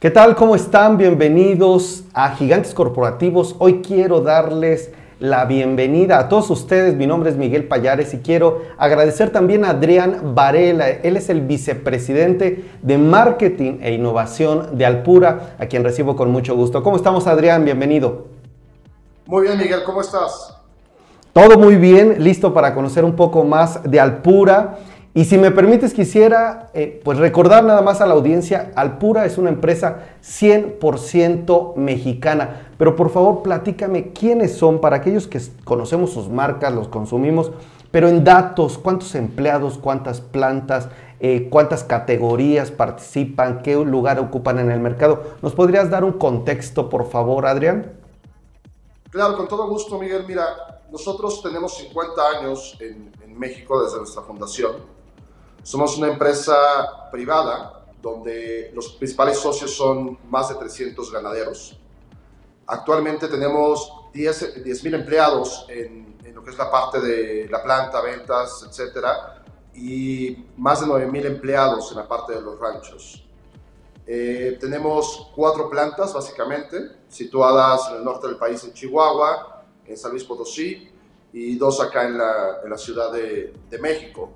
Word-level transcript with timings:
¿Qué 0.00 0.12
tal? 0.12 0.36
¿Cómo 0.36 0.54
están? 0.54 0.96
Bienvenidos 0.96 2.04
a 2.14 2.30
Gigantes 2.30 2.72
Corporativos. 2.72 3.56
Hoy 3.58 3.82
quiero 3.82 4.20
darles 4.20 4.92
la 5.18 5.44
bienvenida 5.44 6.20
a 6.20 6.28
todos 6.28 6.50
ustedes. 6.50 6.94
Mi 6.94 7.04
nombre 7.04 7.30
es 7.30 7.36
Miguel 7.36 7.66
Payares 7.66 8.14
y 8.14 8.18
quiero 8.18 8.62
agradecer 8.78 9.30
también 9.30 9.64
a 9.64 9.70
Adrián 9.70 10.36
Varela. 10.36 10.88
Él 10.88 11.16
es 11.16 11.30
el 11.30 11.40
vicepresidente 11.40 12.64
de 12.80 12.96
Marketing 12.96 13.78
e 13.82 13.92
Innovación 13.92 14.78
de 14.78 14.86
Alpura, 14.86 15.56
a 15.58 15.66
quien 15.66 15.82
recibo 15.82 16.14
con 16.14 16.30
mucho 16.30 16.54
gusto. 16.54 16.84
¿Cómo 16.84 16.94
estamos, 16.94 17.26
Adrián? 17.26 17.64
Bienvenido. 17.64 18.26
Muy 19.26 19.48
bien, 19.48 19.58
Miguel. 19.58 19.82
¿Cómo 19.82 20.00
estás? 20.00 20.54
Todo 21.32 21.58
muy 21.58 21.74
bien, 21.74 22.22
listo 22.22 22.54
para 22.54 22.72
conocer 22.72 23.04
un 23.04 23.16
poco 23.16 23.42
más 23.42 23.82
de 23.82 23.98
Alpura 23.98 24.78
y 25.18 25.24
si 25.24 25.36
me 25.36 25.50
permites, 25.50 25.94
quisiera 25.94 26.70
eh, 26.74 27.00
pues 27.02 27.18
recordar 27.18 27.64
nada 27.64 27.82
más 27.82 28.00
a 28.00 28.06
la 28.06 28.14
audiencia, 28.14 28.70
Alpura 28.76 29.26
es 29.26 29.36
una 29.36 29.48
empresa 29.48 30.10
100% 30.22 31.74
mexicana, 31.74 32.70
pero 32.78 32.94
por 32.94 33.10
favor 33.10 33.42
platícame 33.42 34.12
quiénes 34.12 34.56
son 34.56 34.80
para 34.80 34.98
aquellos 34.98 35.26
que 35.26 35.42
conocemos 35.64 36.12
sus 36.12 36.28
marcas, 36.28 36.72
los 36.72 36.86
consumimos, 36.86 37.50
pero 37.90 38.06
en 38.06 38.22
datos, 38.22 38.78
cuántos 38.78 39.16
empleados, 39.16 39.76
cuántas 39.76 40.20
plantas, 40.20 40.88
eh, 41.18 41.48
cuántas 41.50 41.82
categorías 41.82 42.70
participan, 42.70 43.62
qué 43.62 43.74
lugar 43.74 44.20
ocupan 44.20 44.60
en 44.60 44.70
el 44.70 44.78
mercado. 44.78 45.24
¿Nos 45.42 45.52
podrías 45.52 45.90
dar 45.90 46.04
un 46.04 46.12
contexto, 46.12 46.88
por 46.88 47.10
favor, 47.10 47.44
Adrián? 47.44 47.90
Claro, 49.10 49.36
con 49.36 49.48
todo 49.48 49.68
gusto, 49.68 49.98
Miguel. 49.98 50.22
Mira, 50.28 50.46
nosotros 50.92 51.42
tenemos 51.42 51.76
50 51.76 52.22
años 52.38 52.78
en, 52.78 53.10
en 53.24 53.36
México 53.36 53.82
desde 53.82 53.96
nuestra 53.96 54.22
fundación 54.22 54.96
somos 55.68 55.98
una 55.98 56.08
empresa 56.08 57.10
privada 57.12 57.84
donde 58.00 58.70
los 58.74 58.92
principales 58.92 59.38
socios 59.38 59.76
son 59.76 60.18
más 60.30 60.48
de 60.48 60.54
300 60.54 61.12
ganaderos. 61.12 61.78
Actualmente 62.66 63.28
tenemos 63.28 63.92
10.000 64.14 64.62
10, 64.62 64.84
empleados 64.84 65.66
en, 65.68 66.16
lo 66.34 66.42
que 66.42 66.52
es 66.52 66.56
la 66.56 66.70
parte 66.70 67.00
de 67.00 67.48
la 67.50 67.62
planta, 67.62 68.00
ventas, 68.00 68.64
etcétera, 68.66 69.44
y 69.74 70.46
más 70.56 70.80
de 70.80 70.86
9.000 70.86 71.26
empleados 71.26 71.90
en 71.92 71.98
la 71.98 72.08
parte 72.08 72.32
de 72.32 72.40
los 72.40 72.58
ranchos. 72.58 73.22
Eh, 74.06 74.56
tenemos 74.58 75.30
cuatro 75.36 75.68
plantas 75.68 76.14
básicamente, 76.14 76.78
situadas 77.10 77.90
en 77.90 77.96
el 77.96 78.04
norte 78.04 78.26
del 78.26 78.38
país, 78.38 78.64
en 78.64 78.72
Chihuahua, 78.72 79.64
en 79.84 79.98
San 79.98 80.12
Luis 80.12 80.24
Potosí, 80.24 80.88
y 81.30 81.58
dos 81.58 81.78
acá 81.82 82.06
en 82.06 82.16
la, 82.16 82.78
Ciudad 82.78 83.12
de 83.12 83.78
México. 83.82 84.32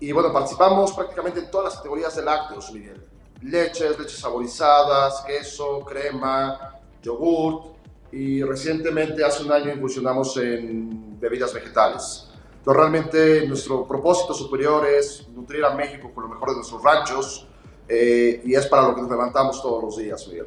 Y 0.00 0.12
bueno, 0.12 0.32
participamos 0.32 0.92
prácticamente 0.92 1.40
en 1.40 1.50
todas 1.50 1.66
las 1.66 1.76
categorías 1.76 2.16
de 2.16 2.22
lácteos, 2.22 2.72
Miguel. 2.72 3.06
Leches, 3.42 3.98
leches 3.98 4.18
saborizadas, 4.18 5.22
queso, 5.26 5.80
crema, 5.80 6.80
yogurt. 7.02 7.76
Y 8.10 8.42
recientemente, 8.42 9.22
hace 9.22 9.44
un 9.44 9.52
año, 9.52 9.72
incursionamos 9.72 10.36
en 10.38 11.20
bebidas 11.20 11.52
vegetales. 11.52 12.28
Entonces, 12.58 12.80
realmente 12.80 13.46
nuestro 13.46 13.86
propósito 13.86 14.34
superior 14.34 14.86
es 14.86 15.28
nutrir 15.28 15.64
a 15.64 15.74
México 15.74 16.10
con 16.14 16.24
lo 16.24 16.30
mejor 16.30 16.50
de 16.50 16.56
nuestros 16.56 16.82
ranchos. 16.82 17.46
Eh, 17.86 18.40
y 18.44 18.54
es 18.54 18.66
para 18.66 18.88
lo 18.88 18.94
que 18.94 19.02
nos 19.02 19.10
levantamos 19.10 19.60
todos 19.62 19.82
los 19.82 19.96
días, 19.98 20.26
Miguel. 20.28 20.46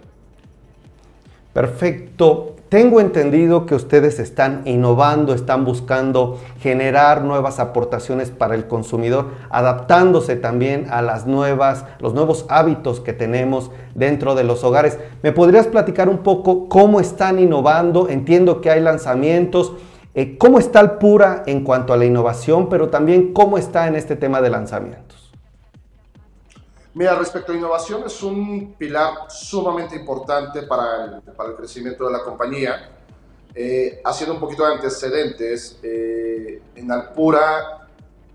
Perfecto. 1.54 2.56
Tengo 2.74 3.00
entendido 3.00 3.68
que 3.68 3.76
ustedes 3.76 4.18
están 4.18 4.64
innovando, 4.66 5.36
están 5.36 5.64
buscando 5.64 6.40
generar 6.60 7.24
nuevas 7.24 7.60
aportaciones 7.60 8.32
para 8.32 8.56
el 8.56 8.66
consumidor, 8.66 9.28
adaptándose 9.52 10.36
también 10.38 10.88
a 10.90 11.04
las 11.04 11.28
nuevas, 11.28 11.86
los 12.00 12.16
nuevos 12.16 12.48
hábitos 12.50 13.00
que 13.00 13.14
tenemos 13.14 13.70
dentro 13.94 14.34
de 14.34 14.44
los 14.44 14.64
hogares. 14.64 14.98
¿Me 15.22 15.32
podrías 15.32 15.68
platicar 15.68 16.10
un 16.10 16.24
poco 16.24 16.68
cómo 16.68 17.00
están 17.00 17.38
innovando? 17.38 18.10
Entiendo 18.10 18.60
que 18.60 18.72
hay 18.72 18.82
lanzamientos. 18.82 19.74
Eh, 20.16 20.40
¿Cómo 20.40 20.58
está 20.58 20.80
el 20.80 20.94
Pura 20.94 21.44
en 21.46 21.64
cuanto 21.64 21.94
a 21.94 21.98
la 21.98 22.06
innovación, 22.06 22.70
pero 22.70 22.90
también 22.90 23.34
cómo 23.34 23.60
está 23.60 23.86
en 23.86 23.96
este 23.96 24.16
tema 24.16 24.42
de 24.42 24.50
lanzamientos? 24.50 25.03
Mira, 26.96 27.16
respecto 27.16 27.52
a 27.52 27.56
innovación, 27.56 28.04
es 28.06 28.22
un 28.22 28.76
pilar 28.78 29.30
sumamente 29.30 29.96
importante 29.96 30.62
para 30.64 31.06
el, 31.06 31.22
para 31.34 31.50
el 31.50 31.56
crecimiento 31.56 32.06
de 32.06 32.12
la 32.12 32.24
compañía. 32.24 32.92
Eh, 33.56 34.02
haciendo 34.06 34.36
un 34.36 34.40
poquito 34.40 34.66
de 34.66 34.74
antecedentes, 34.74 35.80
eh, 35.82 36.62
en 36.76 36.92
Alpura, 36.92 37.88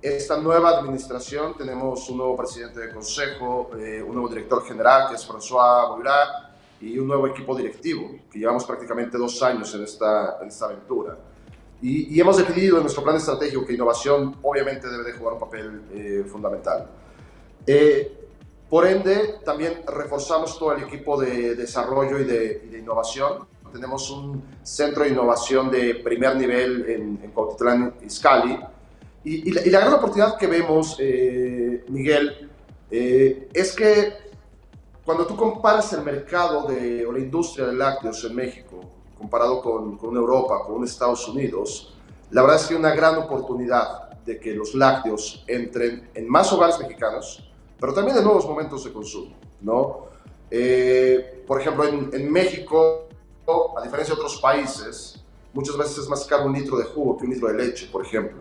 esta 0.03 0.37
nueva 0.39 0.79
administración, 0.79 1.57
tenemos 1.57 2.09
un 2.11 2.19
nuevo 2.19 2.37
presidente 2.37 2.81
de 2.81 2.93
consejo, 2.93 3.71
eh, 3.79 4.03
un 4.03 4.15
nuevo 4.15 4.29
director 4.29 4.65
general, 4.65 5.09
que 5.09 5.15
es 5.15 5.29
François 5.29 5.95
Boirá, 5.95 6.53
y 6.81 6.99
un 6.99 7.07
nuevo 7.07 7.27
equipo 7.29 7.57
directivo, 7.57 8.11
que 8.31 8.39
llevamos 8.39 8.65
prácticamente 8.65 9.19
dos 9.19 9.41
años 9.43 9.73
en 9.75 9.85
esta, 9.85 10.39
en 10.41 10.49
esta 10.49 10.67
aventura. 10.67 11.17
Y, 11.81 12.15
y, 12.15 12.21
hemos 12.21 12.37
definido 12.37 12.77
en 12.77 12.83
nuestro 12.83 13.05
plan 13.05 13.17
estratégico 13.17 13.65
que 13.65 13.73
innovación 13.73 14.37
obviamente 14.43 14.89
debe 14.89 15.05
de 15.05 15.13
jugar 15.13 15.35
un 15.35 15.41
papel 15.41 15.83
eh, 15.93 16.25
fundamental. 16.29 16.89
Eh, 17.65 18.18
por 18.69 18.87
ende, 18.87 19.37
también 19.45 19.83
reforzamos 19.87 20.59
todo 20.59 20.73
el 20.73 20.85
equipo 20.85 21.19
de 21.21 21.55
desarrollo 21.55 22.19
y 22.19 22.25
de, 22.25 22.63
y 22.67 22.69
de 22.69 22.79
innovación. 22.79 23.47
Tenemos 23.73 24.11
un 24.11 24.43
centro 24.63 25.05
de 25.05 25.11
innovación 25.11 25.71
de 25.71 25.97
primer 25.97 26.37
nivel 26.37 26.85
en, 26.89 27.21
en 27.23 27.31
Cuautitlán. 27.31 27.95
Y, 29.25 29.49
y, 29.49 29.53
la, 29.53 29.67
y, 29.67 29.71
la, 29.71 29.81
gran 29.81 29.95
oportunidad 29.95 30.37
que 30.37 30.47
vemos, 30.47 30.97
eh, 30.99 31.85
Miguel, 31.89 32.51
eh, 32.91 33.49
es 33.53 33.73
que 33.73 34.13
cuando 35.05 35.27
tú 35.27 35.37
comparas 35.37 35.93
el 35.95 36.03
mercado 36.03 36.67
de, 36.67 37.07
o 37.07 37.13
la 37.13 37.19
industria 37.19 37.67
de 37.67 37.75
lácteos 37.75 38.23
en 38.25 38.35
México, 38.35 38.81
comparado 39.17 39.63
con, 39.63 39.97
con 39.97 40.15
Europa, 40.15 40.63
con 40.67 40.85
Estados 40.85 41.27
Unidos, 41.29 41.95
la 42.31 42.43
verdad 42.43 42.59
es 42.59 42.67
que 42.67 42.75
hay 42.75 42.81
una 42.81 42.95
gran 42.95 43.17
oportunidad 43.17 44.11
de 44.25 44.39
que 44.39 44.53
los 44.53 44.75
lácteos 44.75 45.43
entren 45.47 46.11
en 46.15 46.29
más 46.29 46.53
hogares 46.53 46.79
mexicanos, 46.79 47.48
pero 47.81 47.93
también 47.95 48.17
de 48.17 48.23
nuevos 48.23 48.47
momentos 48.47 48.85
de 48.85 48.93
consumo, 48.93 49.35
¿no? 49.61 50.09
Eh, 50.51 51.45
por 51.47 51.61
ejemplo, 51.61 51.85
en, 51.85 52.11
en, 52.13 52.31
México, 52.33 53.09
a 53.77 53.83
diferencia 53.83 54.15
de 54.15 54.21
otros 54.21 54.41
países, 54.41 55.23
muchas 55.53 55.77
veces 55.77 55.99
es 55.99 56.09
más 56.09 56.25
caro 56.25 56.47
un 56.47 56.53
litro 56.53 56.77
de 56.77 56.85
jugo 56.85 57.17
que 57.17 57.25
un 57.25 57.33
litro 57.33 57.49
de 57.49 57.55
leche, 57.55 57.89
por 57.91 58.05
ejemplo. 58.05 58.41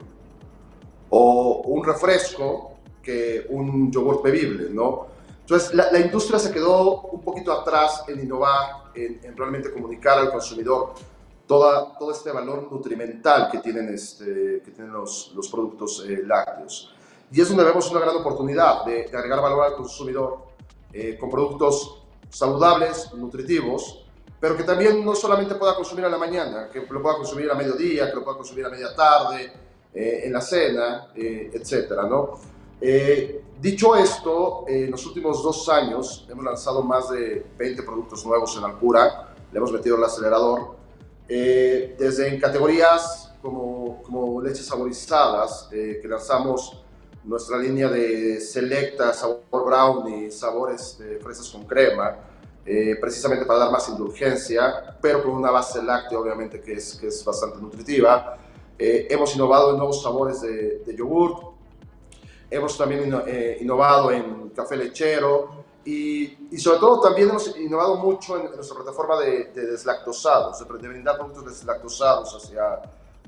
O 1.10 1.62
un 1.66 1.84
refresco 1.84 2.72
que 3.02 3.46
un 3.50 3.92
yogur 3.92 4.22
bebible, 4.22 4.70
¿no? 4.70 5.08
Entonces, 5.42 5.74
la, 5.74 5.92
la, 5.92 6.00
industria 6.00 6.40
se 6.40 6.52
quedó 6.52 7.02
un 7.04 7.22
poquito 7.22 7.54
atrás 7.54 8.04
en 8.10 8.20
innovar, 8.20 8.92
en, 8.96 9.22
en 9.24 9.38
realmente 9.38 9.72
comunicar 9.72 10.18
al 10.20 10.30
consumidor 10.30 10.94
toda, 11.48 11.98
todo 11.98 12.12
este 12.12 12.32
valor 12.32 12.70
nutrimental 12.72 13.50
que 13.50 13.60
tienen, 13.60 13.90
este, 13.94 14.62
que 14.64 14.72
tienen 14.72 14.92
los, 14.92 15.32
los 15.34 15.48
productos 15.48 16.06
eh, 16.08 16.22
lácteos. 16.26 16.94
Y 17.32 17.42
es 17.42 17.50
donde 17.50 17.64
vemos 17.64 17.90
una 17.92 18.00
gran 18.00 18.16
oportunidad 18.16 18.86
de, 18.86 19.04
de 19.04 19.18
agregar 19.18 19.42
valor 19.42 19.66
al 19.66 19.76
consumidor 19.76 20.46
eh, 20.94 21.18
con 21.20 21.30
productos 21.30 22.04
saludables, 22.30 23.14
nutritivos, 23.14 24.06
pero 24.40 24.56
que 24.56 24.64
también 24.64 25.04
no 25.04 25.16
solamente 25.16 25.56
pueda 25.56 25.76
consumir 25.76 26.06
a 26.06 26.10
la 26.10 26.18
mañana, 26.18 26.70
que 26.70 26.82
lo 26.82 27.02
pueda 27.02 27.18
consumir 27.18 27.50
a 27.50 27.56
mediodía, 27.56 28.10
que 28.10 28.16
lo 28.16 28.24
pueda 28.24 28.38
consumir 28.38 28.66
a 28.66 28.70
media 28.70 28.96
tarde, 28.96 29.52
eh, 29.94 30.22
en 30.26 30.34
la 30.34 30.42
cena, 30.42 31.08
eh, 31.16 31.50
etcétera, 31.52 32.04
¿no? 32.04 32.40
Eh, 32.80 33.42
dicho 33.60 33.96
esto, 33.96 34.66
en 34.68 34.92
los 34.92 35.04
últimos 35.08 35.42
dos 35.42 35.68
años 35.70 36.28
hemos 36.30 36.46
lanzado 36.46 36.84
más 36.84 37.10
de 37.10 37.44
20 37.58 37.82
productos 37.82 38.24
nuevos 38.24 38.56
en 38.58 38.66
Alpura, 38.66 39.34
le 39.52 39.58
hemos 39.58 39.72
metido 39.72 39.98
el 39.98 40.04
acelerador, 40.04 40.76
eh, 41.28 41.96
desde 41.98 42.28
en 42.28 42.40
categorías 42.40 43.34
como, 43.42 44.04
como 44.04 44.40
leches 44.40 44.68
saborizadas, 44.68 45.68
que 45.72 46.08
lanzamos 46.08 46.84
nuestra 47.28 47.58
línea 47.58 47.90
de 47.90 48.40
selecta, 48.40 49.14
sabor 49.14 49.66
brownie, 49.66 50.32
sabores 50.32 50.98
de 50.98 51.20
fresas 51.20 51.50
con 51.50 51.66
crema, 51.66 52.16
eh, 52.66 52.96
precisamente 53.00 53.46
para 53.46 53.60
dar 53.60 53.72
más 53.72 53.88
indulgencia, 53.90 54.98
pero 55.02 55.22
con 55.24 55.34
una 55.34 55.52
base 55.52 55.84
láctea 55.84 56.18
obviamente 56.18 56.62
que 56.62 56.74
es, 56.74 56.96
que 56.96 57.08
es 57.08 57.24
bastante 57.24 57.58
nutritiva. 57.60 58.38
Eh, 58.80 59.08
hemos 59.10 59.36
innovado 59.36 59.72
en 59.72 59.78
nuevos 59.78 60.02
sabores 60.02 60.42
de, 60.42 60.96
yogur, 60.96 61.52
hemos 62.50 62.78
también 62.78 63.14
eh, 63.28 63.58
innovado 63.60 64.12
en 64.12 64.50
café 64.50 64.78
lechero 64.78 65.66
y, 65.84 66.48
y, 66.52 66.58
sobre 66.58 66.80
todo 66.80 67.02
también 67.02 67.30
hemos 67.30 67.58
innovado 67.58 67.96
mucho 67.98 68.38
en, 68.38 68.56
nuestra 68.56 68.76
plataforma 68.76 69.20
de, 69.20 69.46
de 69.54 69.66
deslactosados, 69.68 70.60
de, 70.60 70.78
de 70.78 70.88
brindar 70.88 71.18
productos 71.18 71.46
deslactosados 71.46 72.36
hacia, 72.36 72.82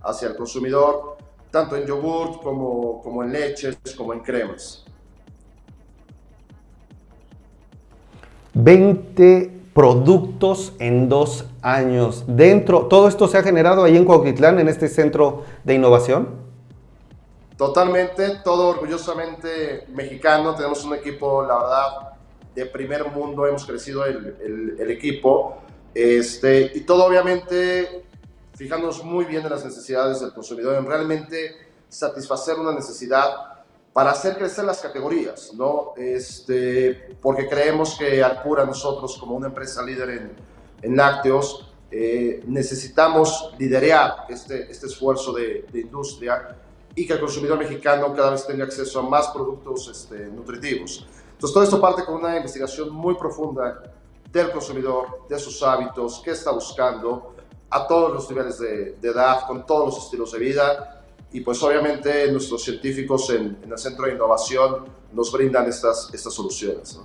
hacia 0.04 0.30
el 0.30 0.36
consumidor 0.38 1.18
tanto 1.52 1.76
en 1.76 1.86
yogurt 1.86 2.42
como, 2.42 3.02
como 3.02 3.24
en 3.24 3.32
leches, 3.32 3.78
como 3.98 4.14
en 4.14 4.20
cremas. 4.20 4.86
20 8.54 9.60
productos 9.74 10.74
en 10.80 11.08
dos 11.08 11.46
años. 11.62 12.26
Dentro, 12.28 12.88
¿todo 12.88 13.08
esto 13.08 13.28
se 13.28 13.38
ha 13.38 13.44
generado 13.44 13.84
ahí 13.84 13.96
en 13.96 14.06
Cuautitlán, 14.06 14.60
en 14.60 14.68
este 14.68 14.88
centro 14.88 15.46
de 15.64 15.76
innovación? 15.76 16.50
Totalmente, 17.58 18.40
todo 18.44 18.70
orgullosamente 18.70 19.86
mexicano. 19.90 20.56
Tenemos 20.56 20.84
un 20.86 20.96
equipo, 20.96 21.44
la 21.44 21.56
verdad, 21.56 22.10
de 22.56 22.66
primer 22.66 23.12
mundo 23.12 23.46
hemos 23.48 23.66
crecido 23.66 24.06
el, 24.06 24.76
el, 24.80 24.92
equipo. 24.92 25.58
Este, 25.94 26.72
y 26.74 26.82
todo 26.82 27.06
obviamente 27.06 28.06
fijándonos 28.60 29.06
muy 29.06 29.24
bien 29.24 29.46
en 29.46 29.52
las 29.52 29.64
necesidades 29.64 30.20
del 30.20 30.34
consumidor, 30.34 30.76
en 30.76 30.86
realmente 30.86 31.56
satisfacer 31.88 32.60
una 32.60 32.74
necesidad 32.74 33.64
para 33.94 34.12
hacer 34.12 34.38
crecer 34.38 34.66
las 34.66 34.82
categorías, 34.82 35.54
¿no? 35.54 35.94
Este, 35.96 37.16
porque 37.22 37.48
creemos 37.48 37.98
que 37.98 38.22
Alpura, 38.22 38.66
nosotros 38.66 39.18
como 39.18 39.38
una 39.38 39.48
empresa 39.48 39.82
líder 39.82 40.10
en, 40.10 40.32
en 40.82 40.98
lácteos, 40.98 41.72
eh, 41.90 42.44
necesitamos 42.48 43.54
liderar 43.58 44.26
este, 44.28 44.70
este 44.70 44.88
esfuerzo 44.88 45.32
de, 45.32 45.66
de, 45.72 45.80
industria 45.80 46.58
y 46.94 47.08
que 47.08 47.14
el 47.14 47.22
consumidor 47.22 47.58
mexicano 47.60 48.14
cada 48.14 48.32
vez 48.32 48.46
tenga 48.46 48.66
acceso 48.66 49.00
a 49.00 49.04
más 49.04 49.30
productos 49.30 49.88
este, 49.88 50.28
nutritivos. 50.28 51.08
Entonces, 51.32 51.54
todo 51.54 51.64
esto 51.64 51.80
parte 51.80 52.04
con 52.04 52.16
una 52.16 52.36
investigación 52.36 52.90
muy 52.90 53.16
profunda 53.16 53.84
del 54.30 54.52
consumidor, 54.52 55.28
de 55.30 55.40
sus 55.40 55.64
hábitos, 55.64 56.22
qué 56.26 56.32
está 56.32 56.52
buscando, 56.52 57.36
a 57.70 57.88
todos 57.88 58.14
los 58.14 58.30
niveles 58.30 58.60
de, 58.60 58.96
de 59.00 59.10
edad, 59.10 59.46
con 59.48 59.66
todos 59.66 59.86
los 59.94 60.06
estilos 60.06 60.32
de 60.32 60.40
vida 60.40 61.00
y 61.32 61.42
pues 61.42 61.62
obviamente 61.62 62.32
nuestros 62.32 62.64
científicos 62.64 63.30
en, 63.30 63.58
el 63.70 63.78
Centro 63.78 64.06
de 64.06 64.14
Innovación 64.14 64.86
nos 65.14 65.32
brindan 65.32 65.68
estas, 65.68 66.10
estas 66.14 66.34
soluciones. 66.34 67.00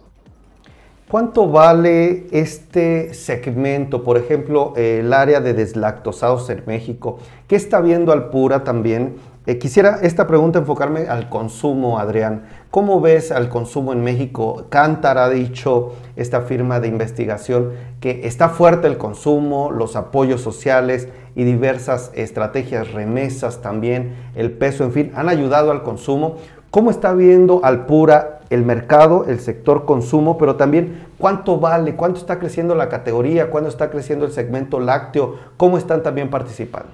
¿Cuánto 1.11 1.49
vale 1.49 2.27
este 2.31 3.13
segmento, 3.13 4.03
por 4.03 4.17
ejemplo, 4.17 4.73
el 4.75 5.13
área 5.13 5.41
de 5.41 5.53
deslactosados 5.53 6.49
en 6.49 6.65
México? 6.67 7.19
¿Qué 7.47 7.57
está 7.57 7.81
viendo 7.81 8.11
Alpura 8.11 8.65
también? 8.65 9.17
Eh, 9.47 9.59
quisiera 9.59 9.99
esta 10.01 10.27
pregunta 10.27 10.59
enfocarme 10.59 11.07
al 11.07 11.29
consumo, 11.29 11.99
Adrián. 11.99 12.45
¿Cómo 12.71 13.03
ves 13.03 13.31
al 13.31 13.51
consumo 13.51 13.93
en 13.93 14.03
México? 14.03 14.65
Cantar 14.71 15.19
ha 15.19 15.29
dicho, 15.29 15.93
esta 16.17 16.41
firma 16.41 16.81
de 16.81 16.89
investigación, 16.89 17.73
que 18.01 18.27
está 18.27 18.49
fuerte 18.49 18.87
el 18.87 18.97
consumo, 18.97 19.71
los 19.71 19.97
apoyos 19.97 20.41
sociales 20.41 21.09
y 21.37 21.45
diversas 21.45 22.11
estrategias, 22.15 22.93
remesas 22.93 23.61
también, 23.61 24.15
el 24.35 24.51
peso, 24.51 24.83
en 24.83 24.93
fin, 24.93 25.13
han 25.15 25.29
ayudado 25.29 25.73
al 25.73 25.83
consumo. 25.83 26.37
¿Cómo 26.71 26.91
está 26.91 27.13
viendo 27.13 27.61
Alpura 27.65 28.41
el 28.49 28.65
mercado, 28.65 29.27
el 29.29 29.41
sector 29.41 29.85
consumo, 29.85 30.39
pero 30.39 30.57
también 30.57 31.07
cuánto 31.19 31.61
vale, 31.61 31.97
cuánto 31.97 32.19
está 32.19 32.39
creciendo 32.39 32.75
la 32.75 32.89
categoría, 32.89 33.51
cuánto 33.51 33.69
está 33.69 33.91
creciendo 33.91 34.25
el 34.25 34.33
segmento 34.33 34.81
lácteo, 34.81 35.37
cómo 35.59 35.77
están 35.77 36.03
también 36.03 36.31
participando? 36.31 36.89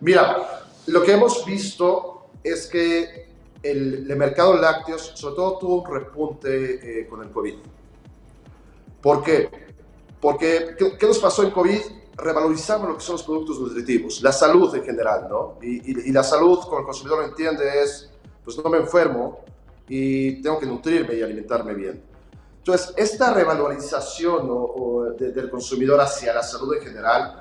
Mira, 0.00 0.36
lo 0.90 1.02
que 1.02 1.12
hemos 1.12 1.44
visto 1.44 2.30
es 2.42 2.66
que 2.66 3.28
el, 3.62 4.04
mercado 4.16 4.54
lácteos, 4.54 5.12
sobre 5.14 5.36
todo, 5.36 5.58
tuvo 5.58 5.82
un 5.82 5.90
repunte 5.90 7.00
eh, 7.00 7.06
con 7.06 7.22
el 7.22 7.30
COVID. 7.30 7.54
¿Por 9.00 9.22
qué? 9.22 9.48
Porque, 10.20 10.76
¿qué, 10.98 11.06
nos 11.06 11.18
pasó 11.18 11.42
en 11.42 11.50
COVID? 11.50 11.80
Revalorizamos 12.16 12.88
lo 12.88 12.96
que 12.96 13.02
son 13.02 13.14
los 13.14 13.22
productos 13.22 13.60
nutritivos, 13.60 14.22
la 14.22 14.32
salud 14.32 14.74
en 14.74 14.84
general, 14.84 15.26
¿no? 15.30 15.58
Y, 15.62 16.12
la 16.12 16.22
salud, 16.22 16.58
como 16.60 16.80
el 16.80 16.84
consumidor 16.84 17.24
entiende, 17.24 17.82
es, 17.82 18.10
pues 18.44 18.58
no 18.58 18.68
me 18.68 18.78
enfermo 18.78 19.40
y 19.88 20.42
tengo 20.42 20.58
que 20.58 20.66
nutrirme 20.66 21.14
y 21.14 21.22
alimentarme 21.22 21.72
bien. 21.74 22.02
Entonces, 22.58 22.92
esta 22.96 23.32
revalorización 23.32 25.16
del 25.18 25.50
consumidor 25.50 26.00
hacia 26.00 26.34
la 26.34 26.42
salud 26.42 26.74
en 26.74 26.82
general 26.82 27.39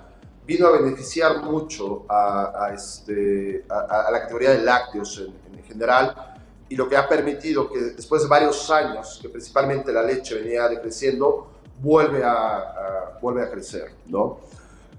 vino 0.50 0.66
a 0.66 0.72
beneficiar 0.72 1.44
mucho 1.44 2.06
a, 2.10 2.72
este, 2.74 3.66
a, 3.69 4.10
la 4.12 4.22
categoría 4.22 4.50
de 4.50 4.63
lácteos 4.63 5.19
en, 5.19 5.63
general 5.63 6.36
y 6.68 6.75
lo 6.75 6.90
que 6.90 6.98
ha 6.98 7.07
permitido 7.07 7.69
que 7.69 7.80
después 7.80 8.24
de 8.24 8.28
varios 8.28 8.68
años, 8.72 9.19
que 9.22 9.30
principalmente 9.30 9.94
la 9.94 10.01
leche 10.01 10.34
venía 10.34 10.68
decreciendo, 10.68 11.51
vuelve 11.80 12.24
a, 12.24 13.19
vuelve 13.22 13.44
a 13.44 13.51
crecer. 13.51 13.92
¿no? 14.07 14.40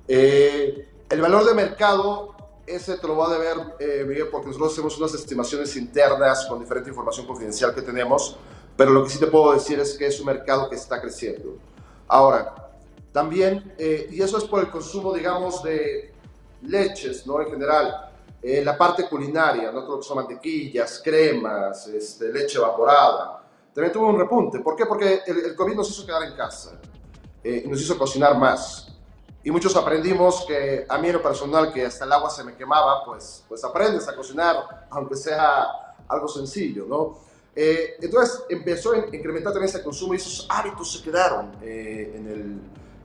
Eh, 0.06 0.88
el 1.08 1.20
valor 1.20 1.44
de 1.44 1.54
mercado, 1.54 2.36
ese 2.64 2.96
te 2.98 3.08
lo 3.08 3.16
voy 3.16 3.32
a 3.32 3.36
deber, 3.36 3.56
eh, 3.80 4.04
Miguel, 4.06 4.28
porque 4.30 4.46
nosotros 4.46 4.72
hacemos 4.72 4.96
unas 4.98 5.14
estimaciones 5.14 5.74
internas 5.74 6.46
con 6.46 6.60
diferente 6.60 6.90
información 6.90 7.26
confidencial 7.26 7.74
que 7.74 7.82
tenemos, 7.82 8.36
pero 8.76 8.92
lo 8.92 9.02
que 9.02 9.10
sí 9.10 9.18
te 9.18 9.26
puedo 9.26 9.52
decir 9.52 9.80
es 9.80 9.94
que 9.94 10.06
es 10.06 10.20
un 10.20 10.26
mercado 10.26 10.70
que 10.70 10.76
está 10.76 11.00
creciendo. 11.00 11.56
Ahora, 12.06 12.69
también, 13.12 13.74
eh, 13.76 14.08
y 14.10 14.22
eso 14.22 14.38
es 14.38 14.44
por 14.44 14.60
el 14.60 14.70
consumo, 14.70 15.12
digamos, 15.12 15.62
de 15.62 16.14
leches, 16.62 17.26
¿no? 17.26 17.40
En 17.40 17.50
general, 17.50 18.10
eh, 18.40 18.62
la 18.64 18.78
parte 18.78 19.08
culinaria, 19.08 19.72
¿no? 19.72 19.82
Todo 19.82 19.96
lo 19.96 20.00
que 20.00 20.06
son 20.06 20.16
mantequillas, 20.18 21.00
cremas, 21.02 21.88
este, 21.88 22.32
leche 22.32 22.58
evaporada, 22.58 23.42
también 23.74 23.92
tuvo 23.92 24.08
un 24.08 24.18
repunte. 24.18 24.60
¿Por 24.60 24.76
qué? 24.76 24.86
Porque 24.86 25.22
el, 25.26 25.56
COVID 25.56 25.74
nos 25.74 25.90
hizo 25.90 26.06
quedar 26.06 26.22
en 26.24 26.34
casa 26.34 26.78
eh, 27.42 27.64
nos 27.66 27.80
hizo 27.80 27.96
cocinar 27.98 28.36
más. 28.36 28.88
Y 29.42 29.50
muchos 29.50 29.74
aprendimos 29.74 30.44
que, 30.46 30.84
a 30.86 30.98
mí 30.98 31.08
en 31.08 31.14
lo 31.14 31.22
personal, 31.22 31.72
que 31.72 31.86
hasta 31.86 32.04
el 32.04 32.12
agua 32.12 32.28
se 32.28 32.44
me 32.44 32.54
quemaba, 32.54 33.04
pues, 33.04 33.42
pues 33.48 33.64
aprendes 33.64 34.06
a 34.06 34.14
cocinar, 34.14 34.86
aunque 34.90 35.16
sea 35.16 35.94
algo 36.06 36.28
sencillo, 36.28 36.86
¿no? 36.86 37.30
entonces 37.52 38.44
empezó 38.48 38.92
a 38.92 38.98
incrementar 38.98 39.52
también 39.52 39.68
ese 39.68 39.82
consumo 39.82 40.14
y 40.14 40.16
esos 40.16 40.46
hábitos 40.48 40.92
se 40.92 41.02
quedaron 41.02 41.52
en 41.60 42.26
el 42.28 42.60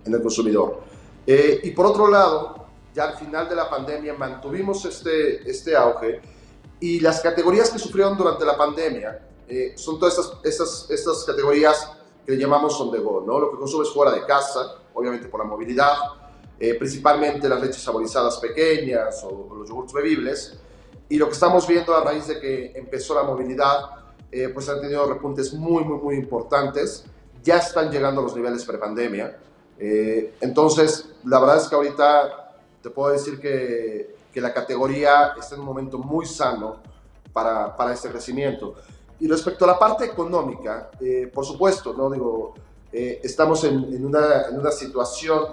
en 0.06 0.14
el 0.14 0.22
consumidor. 0.22 0.82
Eh, 1.28 1.62
y 1.64 1.72
por 1.72 1.88
otro 1.88 2.08
lado, 2.08 2.68
ya 2.94 3.06
al 3.06 3.18
final 3.18 3.50
de 3.50 3.56
la 3.56 3.70
pandemia 3.70 4.14
mantuvimos 4.14 4.86
este, 4.86 5.50
este 5.50 5.76
auge 5.76 6.22
y 6.80 7.00
las 7.00 7.20
categorías 7.22 7.70
que 7.70 7.80
sufrieron 7.80 8.18
durante 8.18 8.46
la 8.46 8.56
pandemia 8.56 9.28
eh, 9.48 9.74
son 9.76 10.00
todas 10.00 10.18
estas, 10.18 10.40
estas, 10.44 10.88
estas 10.90 11.24
categorías 11.24 11.92
que 12.26 12.38
llamamos 12.38 12.80
on 12.80 12.92
the 12.92 13.00
go, 13.00 13.24
¿no? 13.26 13.40
Lo 13.40 13.52
que 13.52 13.58
consumes 13.58 13.90
fuera 13.90 14.12
de 14.12 14.26
casa, 14.26 14.80
obviamente 14.94 15.28
por 15.28 15.40
la 15.40 15.46
movilidad, 15.46 15.94
eh, 16.60 16.76
principalmente 16.76 17.50
las 17.50 17.62
leches 17.62 17.82
saborizadas 17.82 18.38
pequeñas 18.38 19.24
o, 19.24 19.56
los 19.56 19.70
yogurts 19.70 19.94
bebibles. 19.94 20.60
Y 21.10 21.18
lo 21.18 21.28
que 21.28 21.34
estamos 21.34 21.68
viendo 21.68 21.96
a 21.96 22.04
raíz 22.04 22.28
de 22.28 22.40
que 22.40 22.72
empezó 22.76 23.14
la 23.14 23.24
movilidad, 23.24 24.06
pues 24.54 24.68
han 24.68 24.82
tenido 24.82 25.06
repuntes 25.06 25.54
muy, 25.54 25.86
muy, 25.86 25.98
muy 25.98 26.16
importantes. 26.16 27.06
Ya 27.42 27.58
están 27.58 27.90
llegando 27.90 28.20
a 28.20 28.24
los 28.26 28.36
niveles 28.36 28.66
prepandemia. 28.66 29.38
Eh, 29.80 30.36
entonces, 30.42 31.10
la 31.26 31.40
verdad 31.40 31.58
es 31.58 31.68
que 31.68 31.76
ahorita 31.76 32.58
te 32.82 32.90
puedo 32.90 33.12
decir 33.12 33.40
que, 33.40 34.16
que, 34.32 34.42
la 34.42 34.54
categoría 34.54 35.34
está 35.40 35.56
en 35.56 35.62
un 35.62 35.68
momento 35.68 35.98
muy 35.98 36.26
sano 36.26 36.78
para, 37.34 37.76
para 37.76 37.94
este 37.94 38.10
crecimiento. 38.10 38.76
Y 39.20 39.28
respecto 39.28 39.66
a 39.66 39.70
la 39.70 39.80
parte 39.80 40.06
económica, 40.06 40.92
eh, 41.00 41.30
por 41.34 41.46
supuesto, 41.46 41.94
¿no? 41.94 42.10
Digo, 42.10 42.54
eh, 42.92 43.20
estamos 43.24 43.64
en, 43.64 43.94
en, 43.94 44.06
una, 44.06 44.44
en, 44.50 44.60
una, 44.60 44.72
situación 44.72 45.48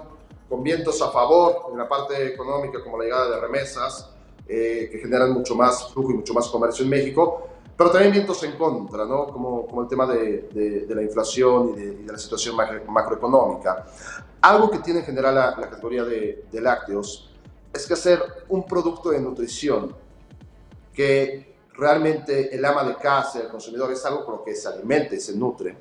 con 0.47 0.63
vientos 0.63 1.01
a 1.01 1.09
favor 1.11 1.71
en 1.71 1.77
la 1.77 1.87
parte 1.87 2.27
económica, 2.27 2.83
como 2.83 2.97
la 2.97 3.05
llegada 3.05 3.29
de 3.29 3.41
remesas, 3.41 4.09
que 4.45 4.99
generan 5.01 5.31
mucho 5.31 5.55
más 5.55 5.91
flujo 5.93 6.11
y 6.11 6.15
mucho 6.15 6.33
más 6.33 6.47
comercio 6.49 6.83
en 6.83 6.89
México, 6.89 7.47
pero 7.83 7.91
también 7.91 8.13
vientos 8.13 8.41
en 8.43 8.53
contra, 8.53 9.03
¿no? 9.03 9.27
como, 9.27 9.67
como 9.67 9.81
el 9.81 9.89
tema 9.89 10.05
de, 10.05 10.47
de, 10.87 10.95
la 10.95 11.01
inflación 11.01 11.73
y 11.75 11.81
de, 11.81 12.13
la 12.13 12.17
situación 12.17 12.55
macroeconómica. 12.55 13.85
Algo 14.39 14.71
que 14.71 14.79
tiene 14.79 15.01
en 15.01 15.05
general 15.05 15.35
la, 15.35 15.47
la 15.47 15.69
categoría 15.69 16.05
de, 16.05 16.45
lácteos 16.53 17.29
es 17.73 17.85
que 17.85 17.93
hacer 17.93 18.23
un 18.47 18.65
producto 18.65 19.09
de 19.09 19.19
nutrición 19.19 19.93
que 20.93 21.57
realmente 21.73 22.55
el 22.55 22.63
ama 22.63 22.85
de 22.85 22.95
casa, 22.95 23.41
el 23.41 23.49
consumidor, 23.49 23.91
es 23.91 24.05
algo 24.05 24.23
con 24.23 24.35
lo 24.35 24.43
que 24.45 24.55
se 24.55 24.69
alimenta 24.69 25.15
y 25.15 25.19
se 25.19 25.35
nutre, 25.35 25.75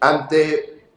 ante 0.00 0.88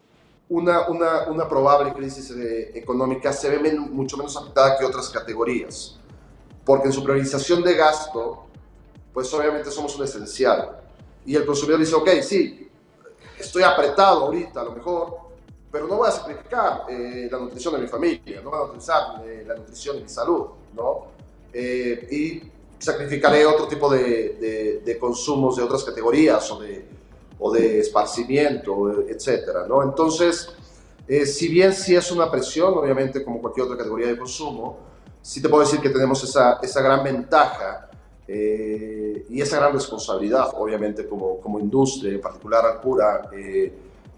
una, 0.48 0.88
una, 0.88 1.27
una 1.27 1.50
probable 1.50 1.91
crisis 1.91 2.34
económica 2.74 3.34
se 3.34 3.50
ve 3.50 3.77
mucho 3.77 4.15
menos 4.15 4.38
afectada 4.38 4.77
que 4.77 4.86
otras 4.86 5.10
categorías, 5.10 6.00
porque 6.63 6.88
en 6.88 6.93
su 6.93 7.03
priorización 7.03 7.62
de 7.63 7.74
gasto 7.74 8.45
pues 9.15 9.34
obviamente 9.34 9.72
somos 9.72 9.95
un 9.95 10.03
esencial. 10.03 10.77
Y 11.25 11.38
el 11.38 11.45
consumidor 11.45 11.79
dice, 11.79 11.95
ok, 11.95 12.10
sí, 12.22 12.69
estoy 13.39 13.63
apretado 13.63 14.25
ahorita 14.25 14.60
a 14.60 14.65
lo 14.65 14.74
mejor, 14.74 15.17
pero 15.72 15.88
no 15.88 15.95
voy 15.95 16.10
a 16.10 16.12
sacrificar 16.12 16.84
eh, 16.89 17.29
la 17.31 17.39
nutrición 17.39 17.75
de 17.75 17.79
mi 17.79 17.88
familia, 17.88 18.41
no 18.41 18.50
voy 18.50 18.60
a 18.60 18.63
utilizar 18.63 19.24
eh, 19.25 19.45
la 19.48 19.55
nutrición 19.55 19.95
de 19.95 20.03
mi 20.03 20.10
salud, 20.10 20.48
¿no? 20.74 21.07
Eh, 21.53 22.07
y 22.12 22.51
sacrificaré 22.77 23.45
otro 23.45 23.69
tipo 23.69 23.89
de, 23.89 24.81
de, 24.84 25.00
consumos 25.00 25.55
de 25.55 25.63
otras 25.63 25.86
categorías 25.86 26.51
o 26.51 26.60
de, 26.60 26.86
o 27.39 27.53
de 27.53 27.79
esparcimiento, 27.79 29.01
etcétera, 29.07 29.65
¿no? 29.65 29.81
Entonces, 29.81 30.50
si 31.25 31.48
bien 31.48 31.72
sí 31.72 31.95
es 31.95 32.12
una 32.12 32.29
presión, 32.29 32.77
obviamente 32.77 33.24
como 33.24 33.39
cualquier 33.39 33.67
otra 33.67 33.77
categoría 33.77 34.07
de 34.07 34.17
consumo, 34.17 34.77
sí 35.22 35.41
te 35.41 35.48
puedo 35.48 35.63
decir 35.63 35.79
que 35.79 35.89
tenemos 35.89 36.22
esa, 36.22 36.60
esa 36.62 36.81
gran 36.81 37.01
ventaja 37.01 37.89
eh, 38.27 39.25
y 39.29 39.41
esa 39.41 39.58
gran 39.58 39.74
responsabilidad, 39.74 40.50
obviamente, 40.58 41.08
como, 41.08 41.39
como 41.39 41.60
industria, 41.60 42.13
en 42.13 42.22
particular 42.22 42.65
Alpura, 42.65 43.29
eh, 43.32 43.72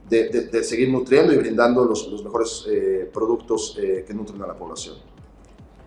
de, 0.10 0.64
seguir 0.64 0.90
nutriendo 0.90 1.34
y 1.34 1.38
brindando 1.38 1.84
los, 1.84 2.08
los 2.08 2.24
mejores 2.24 2.66
eh, 2.70 3.10
productos 3.14 3.78
que 3.78 4.14
nutren 4.14 4.42
a 4.42 4.48
la 4.48 4.54
población. 4.54 4.96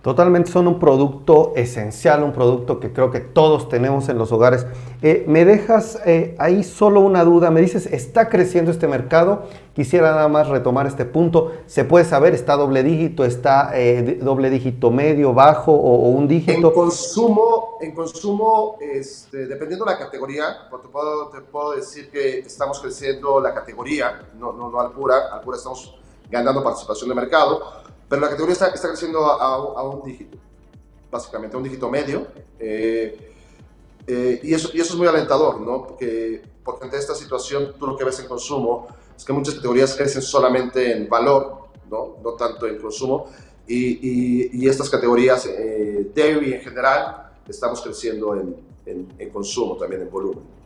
Totalmente 0.02 0.50
son 0.50 0.66
un 0.66 0.78
producto 0.78 1.52
esencial, 1.56 2.22
un 2.22 2.32
producto 2.32 2.80
que 2.80 2.90
creo 2.90 3.10
que 3.10 3.20
todos 3.20 3.68
tenemos 3.68 4.08
en 4.08 4.16
los 4.16 4.32
hogares. 4.32 4.66
Eh, 5.02 5.24
me 5.28 5.44
dejas 5.44 6.00
eh, 6.06 6.34
ahí 6.38 6.64
solo 6.64 7.00
una 7.00 7.22
duda, 7.22 7.50
me 7.50 7.60
dices, 7.60 7.84
¿está 7.84 8.30
creciendo 8.30 8.70
este 8.70 8.88
mercado? 8.88 9.42
Quisiera 9.74 10.12
nada 10.12 10.28
más 10.28 10.48
retomar 10.48 10.86
este 10.86 11.04
punto. 11.04 11.52
¿Se 11.66 11.84
puede 11.84 12.06
saber, 12.06 12.32
está 12.32 12.56
doble 12.56 12.82
dígito, 12.82 13.26
está 13.26 13.72
eh, 13.74 14.18
doble 14.22 14.48
dígito 14.48 14.90
medio, 14.90 15.34
bajo 15.34 15.72
o, 15.72 16.08
un 16.08 16.26
dígito? 16.26 16.68
En 16.68 16.74
consumo, 16.74 17.76
en 17.82 17.94
consumo 17.94 18.78
este, 18.80 19.46
dependiendo 19.46 19.84
de 19.84 19.92
la 19.92 19.98
categoría, 19.98 20.44
te 20.70 20.88
puedo, 20.88 21.28
te 21.28 21.40
puedo 21.42 21.72
decir 21.72 22.10
que 22.10 22.38
estamos 22.38 22.80
creciendo 22.80 23.38
la 23.38 23.52
categoría, 23.52 24.28
no, 24.38 24.52
no, 24.54 24.70
no 24.70 24.80
Alpura, 24.80 25.28
Alpura 25.30 25.58
estamos 25.58 25.99
ganando 26.30 26.62
participación 26.62 27.08
de 27.08 27.14
mercado 27.14 27.80
pero 28.10 28.22
la 28.22 28.28
categoría 28.28 28.54
está, 28.54 28.66
está 28.70 28.88
creciendo 28.88 29.24
a, 29.24 29.88
un 29.88 30.02
dígito, 30.02 30.36
básicamente, 31.12 31.54
a 31.54 31.58
un 31.58 31.62
dígito 31.62 31.88
medio. 31.88 32.26
Eh, 32.58 33.34
eh, 34.04 34.40
y, 34.42 34.52
eso, 34.52 34.70
y 34.74 34.80
eso 34.80 34.94
es 34.94 34.98
muy 34.98 35.06
alentador, 35.06 35.60
¿no? 35.60 35.86
Porque, 35.86 36.42
porque 36.64 36.86
ante 36.86 36.96
esta 36.96 37.14
situación, 37.14 37.76
tú 37.78 37.86
lo 37.86 37.96
que 37.96 38.02
ves 38.02 38.18
en 38.18 38.26
consumo 38.26 38.88
es 39.16 39.24
que 39.24 39.32
muchas 39.32 39.54
categorías 39.54 39.94
crecen 39.94 40.22
solamente 40.22 40.90
en 40.90 41.08
valor, 41.08 41.68
¿no? 41.88 42.16
No 42.20 42.32
tanto 42.32 42.66
en 42.66 42.78
consumo. 42.78 43.26
Y, 43.68 44.50
y, 44.60 44.68
estas 44.68 44.90
categorías, 44.90 45.46
eh, 45.46 46.10
dairy 46.12 46.54
en 46.54 46.62
general, 46.62 47.30
estamos 47.46 47.80
creciendo 47.80 48.34
en, 48.34 48.56
en, 48.86 49.06
en 49.20 49.30
consumo, 49.30 49.76
también 49.76 50.02
en 50.02 50.10
volumen 50.10 50.59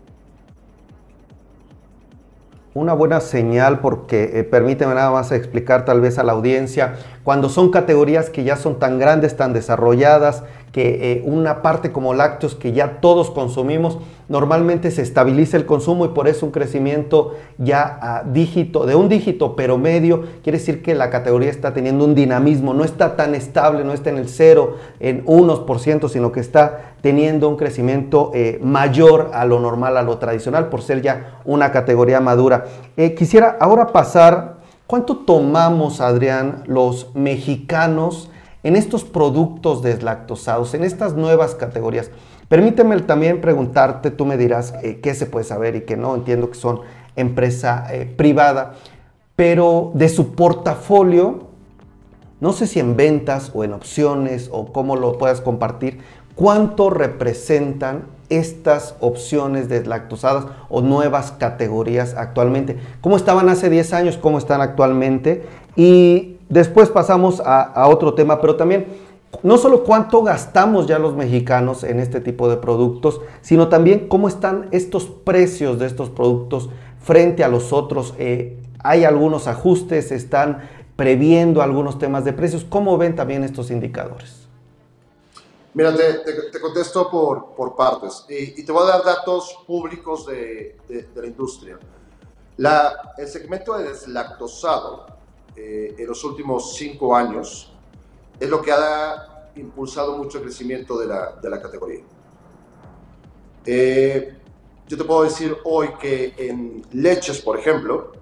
una 2.74 2.92
buena 2.92 3.20
señal 3.20 3.78
porque 3.78 4.32
eh, 4.34 4.44
permíteme 4.44 4.94
nada 4.94 5.12
más 5.12 5.30
explicar 5.30 5.84
tal 5.84 6.00
vez 6.00 6.18
a 6.18 6.24
la 6.24 6.32
audiencia, 6.32 6.96
cuando 7.22 7.48
son 7.48 7.70
categorías 7.70 8.30
que 8.30 8.42
ya 8.42 8.56
son 8.56 8.78
tan 8.80 8.98
grandes, 8.98 9.36
tan 9.36 9.52
desarrolladas, 9.52 10.42
que 10.74 11.12
eh, 11.12 11.22
una 11.24 11.62
parte 11.62 11.92
como 11.92 12.14
lácteos 12.14 12.56
que 12.56 12.72
ya 12.72 12.98
todos 13.00 13.30
consumimos, 13.30 13.98
normalmente 14.28 14.90
se 14.90 15.02
estabiliza 15.02 15.56
el 15.56 15.66
consumo 15.66 16.04
y 16.04 16.08
por 16.08 16.26
eso 16.26 16.46
un 16.46 16.50
crecimiento 16.50 17.36
ya 17.58 17.96
a 18.02 18.24
dígito, 18.24 18.84
de 18.84 18.96
un 18.96 19.08
dígito 19.08 19.54
pero 19.54 19.78
medio, 19.78 20.24
quiere 20.42 20.58
decir 20.58 20.82
que 20.82 20.96
la 20.96 21.10
categoría 21.10 21.48
está 21.48 21.72
teniendo 21.72 22.04
un 22.04 22.16
dinamismo, 22.16 22.74
no 22.74 22.82
está 22.82 23.14
tan 23.14 23.36
estable, 23.36 23.84
no 23.84 23.92
está 23.92 24.10
en 24.10 24.18
el 24.18 24.28
cero, 24.28 24.74
en 24.98 25.22
unos 25.26 25.60
por 25.60 25.78
ciento, 25.78 26.08
sino 26.08 26.32
que 26.32 26.40
está 26.40 26.96
teniendo 27.02 27.48
un 27.48 27.56
crecimiento 27.56 28.32
eh, 28.34 28.58
mayor 28.60 29.30
a 29.32 29.44
lo 29.44 29.60
normal, 29.60 29.96
a 29.96 30.02
lo 30.02 30.18
tradicional, 30.18 30.70
por 30.70 30.82
ser 30.82 31.02
ya 31.02 31.38
una 31.44 31.70
categoría 31.70 32.18
madura. 32.18 32.64
Eh, 32.96 33.14
quisiera 33.14 33.58
ahora 33.60 33.92
pasar, 33.92 34.56
¿cuánto 34.88 35.18
tomamos, 35.18 36.00
Adrián, 36.00 36.64
los 36.66 37.14
mexicanos? 37.14 38.28
En 38.64 38.76
estos 38.76 39.04
productos 39.04 39.82
deslactosados, 39.82 40.74
en 40.74 40.82
estas 40.82 41.14
nuevas 41.14 41.54
categorías. 41.54 42.10
Permíteme 42.48 42.98
también 43.00 43.40
preguntarte, 43.40 44.10
tú 44.10 44.26
me 44.26 44.36
dirás 44.36 44.74
eh, 44.82 45.00
qué 45.00 45.14
se 45.14 45.26
puede 45.26 45.44
saber 45.44 45.76
y 45.76 45.82
qué 45.82 45.96
no, 45.96 46.14
entiendo 46.14 46.50
que 46.50 46.58
son 46.58 46.80
empresa 47.14 47.86
eh, 47.90 48.06
privada, 48.06 48.72
pero 49.36 49.92
de 49.94 50.08
su 50.08 50.34
portafolio, 50.34 51.48
no 52.40 52.52
sé 52.52 52.66
si 52.66 52.80
en 52.80 52.96
ventas 52.96 53.52
o 53.54 53.64
en 53.64 53.74
opciones 53.74 54.48
o 54.50 54.72
cómo 54.72 54.96
lo 54.96 55.18
puedas 55.18 55.40
compartir, 55.40 56.00
cuánto 56.34 56.90
representan 56.90 58.04
estas 58.30 58.96
opciones 59.00 59.68
deslactosadas 59.68 60.46
o 60.70 60.80
nuevas 60.80 61.32
categorías 61.32 62.14
actualmente. 62.14 62.78
¿Cómo 63.02 63.16
estaban 63.16 63.48
hace 63.48 63.68
10 63.68 63.92
años? 63.92 64.16
¿Cómo 64.16 64.38
están 64.38 64.60
actualmente? 64.60 65.44
Y 65.76 66.33
Después 66.54 66.88
pasamos 66.88 67.42
a, 67.44 67.88
otro 67.88 68.14
tema, 68.14 68.40
pero 68.40 68.54
también 68.54 68.86
no 69.42 69.58
solo 69.58 69.82
cuánto 69.82 70.22
gastamos 70.22 70.86
ya 70.86 71.00
los 71.00 71.16
mexicanos 71.16 71.82
en 71.82 71.98
este 71.98 72.20
tipo 72.20 72.48
de 72.48 72.58
productos, 72.58 73.20
sino 73.40 73.68
también 73.68 74.06
cómo 74.06 74.28
están 74.28 74.68
estos 74.70 75.06
precios 75.06 75.80
de 75.80 75.86
estos 75.86 76.10
productos 76.10 76.70
frente 77.00 77.42
a 77.42 77.48
los 77.48 77.72
otros. 77.72 78.14
Eh, 78.18 78.62
hay 78.84 79.02
algunos 79.02 79.48
ajustes, 79.48 80.12
están 80.12 80.70
previendo 80.94 81.60
algunos 81.60 81.98
temas 81.98 82.24
de 82.24 82.32
precios. 82.32 82.64
¿Cómo 82.64 82.96
ven 82.98 83.16
también 83.16 83.42
estos 83.42 83.72
indicadores? 83.72 84.46
Mira, 85.72 85.92
te, 85.92 86.60
contesto 86.60 87.10
por, 87.10 87.56
por 87.56 87.74
partes 87.74 88.26
y, 88.28 88.64
te 88.64 88.70
voy 88.70 88.84
a 88.84 88.92
dar 88.92 89.04
datos 89.04 89.58
públicos 89.66 90.24
de, 90.26 90.76
de 90.88 91.08
la 91.16 91.26
industria. 91.26 91.80
La, 92.58 93.12
el 93.18 93.26
segmento 93.26 93.76
de 93.76 93.88
deslactosado 93.88 95.13
eh, 95.56 95.94
en 95.98 96.06
los 96.06 96.22
últimos 96.24 96.74
cinco 96.76 97.14
años 97.14 97.72
es 98.40 98.48
lo 98.48 98.60
que 98.60 98.72
ha 98.72 99.50
impulsado 99.56 100.16
mucho 100.18 100.38
el 100.38 100.44
crecimiento 100.44 100.98
de 100.98 101.06
la, 101.06 101.32
de 101.32 101.50
la 101.50 101.60
categoría. 101.62 102.02
Eh, 103.64 104.36
yo 104.86 104.98
te 104.98 105.04
puedo 105.04 105.22
decir 105.22 105.56
hoy 105.64 105.90
que 105.98 106.34
en 106.36 106.82
leches, 106.92 107.40
por 107.40 107.58
ejemplo, 107.58 108.12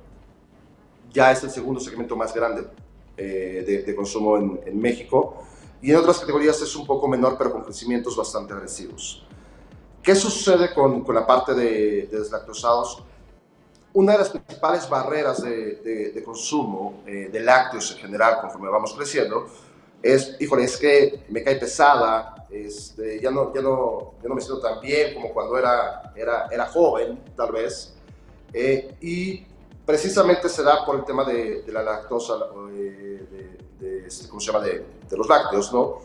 ya 1.13 1.33
es 1.33 1.43
el 1.43 1.51
segundo 1.51 1.81
segmento 1.81 2.17
más 2.17 2.35
grande 2.35 2.67
eh, 3.17 3.85
de, 3.87 3.95
consumo 3.95 4.37
en, 4.37 4.61
en, 4.65 4.81
México 4.81 5.43
y 5.81 5.91
en 5.91 5.97
otras 5.97 6.21
categorías 6.21 6.61
es 6.63 6.75
un 6.77 6.87
poco 6.87 7.09
menor, 7.09 7.37
pero 7.37 7.53
con 7.53 7.65
crecimientos 7.65 8.17
bastante 8.17 8.53
agresivos. 8.53 9.27
¿Qué 10.03 10.15
sucede 10.15 10.73
con, 10.73 11.03
con 11.03 11.15
la 11.15 11.27
parte 11.27 11.55
de, 11.55 12.09
de 12.11 12.19
deslactosados? 12.19 13.03
Una 13.95 14.13
de 14.13 14.19
las 14.19 14.31
principales 14.31 14.89
barreras 14.89 15.43
de, 15.43 16.23
consumo 16.25 17.03
eh, 17.07 17.29
de 17.31 17.41
lácteos 17.41 17.93
en 17.93 17.99
general, 17.99 18.41
conforme 18.41 18.69
vamos 18.69 18.95
creciendo, 18.95 19.47
es, 20.03 20.37
híjole, 20.41 20.65
es 20.65 20.77
que 20.77 21.25
me 21.29 21.43
cae 21.43 21.57
pesada, 21.57 22.47
este, 22.51 23.21
ya, 23.21 23.31
no, 23.31 23.53
ya, 23.55 23.63
no, 23.63 24.15
ya 24.23 24.29
no 24.29 24.35
me 24.35 24.41
siento 24.41 24.61
tan 24.61 24.81
bien 24.81 25.15
como 25.15 25.33
cuando 25.33 25.59
era, 25.59 26.13
era, 26.17 26.49
era 26.51 26.67
joven, 26.67 27.19
tal 27.37 27.53
vez. 27.53 27.95
Eh, 28.53 28.97
y 29.01 29.47
precisamente 29.87 30.49
se 30.49 30.63
da 30.63 30.85
por 30.85 30.97
el 30.97 31.05
tema 31.05 31.25
de, 31.25 31.65
la 31.69 31.83
lactosa, 31.83 32.35
de, 32.71 34.07
este, 34.07 34.29
¿cómo 34.29 34.41
se 34.41 34.53
llama?, 34.53 34.65
de, 34.65 34.85
los 35.17 35.29
lácteos, 35.29 35.73
¿no? 35.73 35.99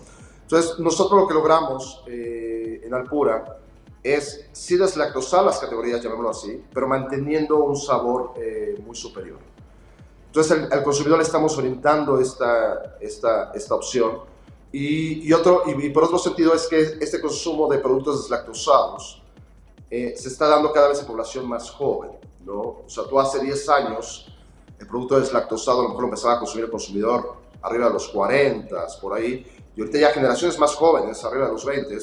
Entonces, 0.44 0.80
nosotros 0.80 1.22
lo 1.22 1.28
que 1.28 1.34
logramos 1.34 2.04
eh, 2.08 2.82
en 2.84 2.94
Alpura 2.94 3.60
es 4.04 4.46
sí 4.52 4.78
deslactosar 4.78 5.44
las 5.44 5.60
categorías, 5.60 6.02
llamémoslo 6.02 6.30
así, 6.30 6.64
pero 6.74 6.88
manteniendo 6.88 7.64
un 7.64 7.76
sabor 7.76 8.34
eh, 8.38 8.82
muy 8.86 8.96
superior. 8.96 9.40
Entonces 10.28 10.72
al, 10.72 10.84
consumidor 10.84 11.18
le 11.18 11.24
estamos 11.24 11.58
orientando 11.58 12.20
esta, 12.20 12.98
esta, 13.00 13.52
esta 13.54 13.76
opción. 13.76 14.20
Y, 14.72 15.28
y 15.28 15.34
otro, 15.34 15.64
y, 15.66 15.90
por 15.90 16.04
otro 16.04 16.20
sentido 16.20 16.54
es 16.54 16.68
que 16.68 16.98
este 17.00 17.20
consumo 17.22 17.68
de 17.70 17.80
productos 17.80 18.22
deslactosados 18.22 19.24
eh, 19.90 20.14
se 20.18 20.28
está 20.28 20.48
dando 20.48 20.72
cada 20.72 20.90
vez 20.90 21.00
en 21.00 21.08
población 21.08 21.48
más 21.48 21.70
joven. 21.72 22.12
¿no? 22.46 22.54
O 22.62 22.86
sea, 22.88 23.06
tú 23.06 23.20
hace 23.20 23.40
10 23.40 23.70
años 23.70 24.34
el 24.80 24.88
producto 24.88 25.20
deslactosado 25.20 25.80
a 25.80 25.84
lo 25.84 25.90
mejor 25.90 26.04
lo 26.04 26.08
empezaba 26.10 26.36
a 26.36 26.40
consumir 26.40 26.66
el 26.66 26.72
consumidor 26.72 27.36
arriba 27.62 27.88
de 27.88 27.94
los 27.94 28.08
40, 28.10 28.88
por 29.02 29.14
ahí, 29.14 29.46
y 29.76 29.82
ahorita 29.82 30.00
ya 30.00 30.10
generaciones 30.10 30.58
más 30.60 30.76
jóvenes, 30.76 31.24
arriba 31.24 31.48
de 31.48 31.52
los 31.54 31.66
20, 31.66 31.98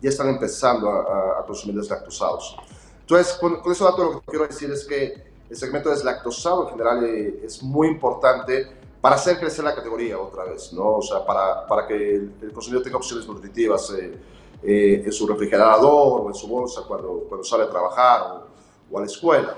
ya 0.00 0.10
están 0.10 0.28
empezando 0.28 0.90
a, 0.90 1.44
consumir 1.46 1.76
deslactosados. 1.76 2.56
Entonces, 3.00 3.34
con, 3.34 3.60
con 3.60 3.72
eso 3.72 3.84
dato 3.84 4.04
lo 4.04 4.20
que 4.20 4.26
quiero 4.26 4.46
decir 4.46 4.70
es 4.70 4.84
que 4.84 5.28
el 5.48 5.56
segmento 5.56 5.90
deslactosado 5.90 6.64
en 6.64 6.70
general 6.70 7.04
eh, 7.04 7.40
es 7.44 7.62
muy 7.62 7.88
importante 7.88 8.66
para 9.00 9.14
hacer 9.14 9.38
crecer 9.38 9.64
la 9.64 9.74
categoría 9.74 10.18
otra 10.18 10.44
vez, 10.44 10.72
¿no? 10.72 10.96
O 10.96 11.02
sea, 11.02 11.24
para, 11.24 11.66
para 11.66 11.86
que 11.86 12.16
el, 12.16 12.52
consumidor 12.52 12.82
tenga 12.82 12.98
opciones 12.98 13.26
nutritivas 13.26 13.90
eh, 13.90 14.18
eh, 14.62 15.02
en 15.04 15.12
su 15.12 15.26
refrigerador 15.26 16.22
o 16.22 16.28
en 16.28 16.34
su 16.34 16.48
bolsa 16.48 16.82
cuando, 16.86 17.24
cuando 17.28 17.44
sale 17.44 17.64
a 17.64 17.70
trabajar 17.70 18.42
o, 18.90 18.98
a 18.98 19.00
la 19.00 19.06
escuela. 19.06 19.56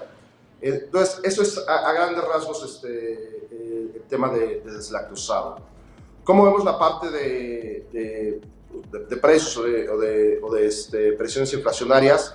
Entonces, 0.61 1.21
eso 1.25 1.43
es 1.43 1.59
a, 1.67 1.93
grandes 1.93 2.23
rasgos 2.23 2.63
este, 2.63 3.49
el 3.97 4.03
tema 4.09 4.29
de, 4.31 4.61
de, 4.61 4.73
deslactosado. 4.73 5.57
¿Cómo 6.23 6.45
vemos 6.45 6.65
la 6.65 6.79
parte 6.79 7.11
de 7.11 7.71
de, 7.93 8.41
precios 9.21 9.57
o 9.57 9.63
de, 9.63 10.41
o 10.43 10.53
de, 10.53 10.67
este, 10.67 11.13
presiones 11.13 11.53
inflacionarias, 11.53 12.35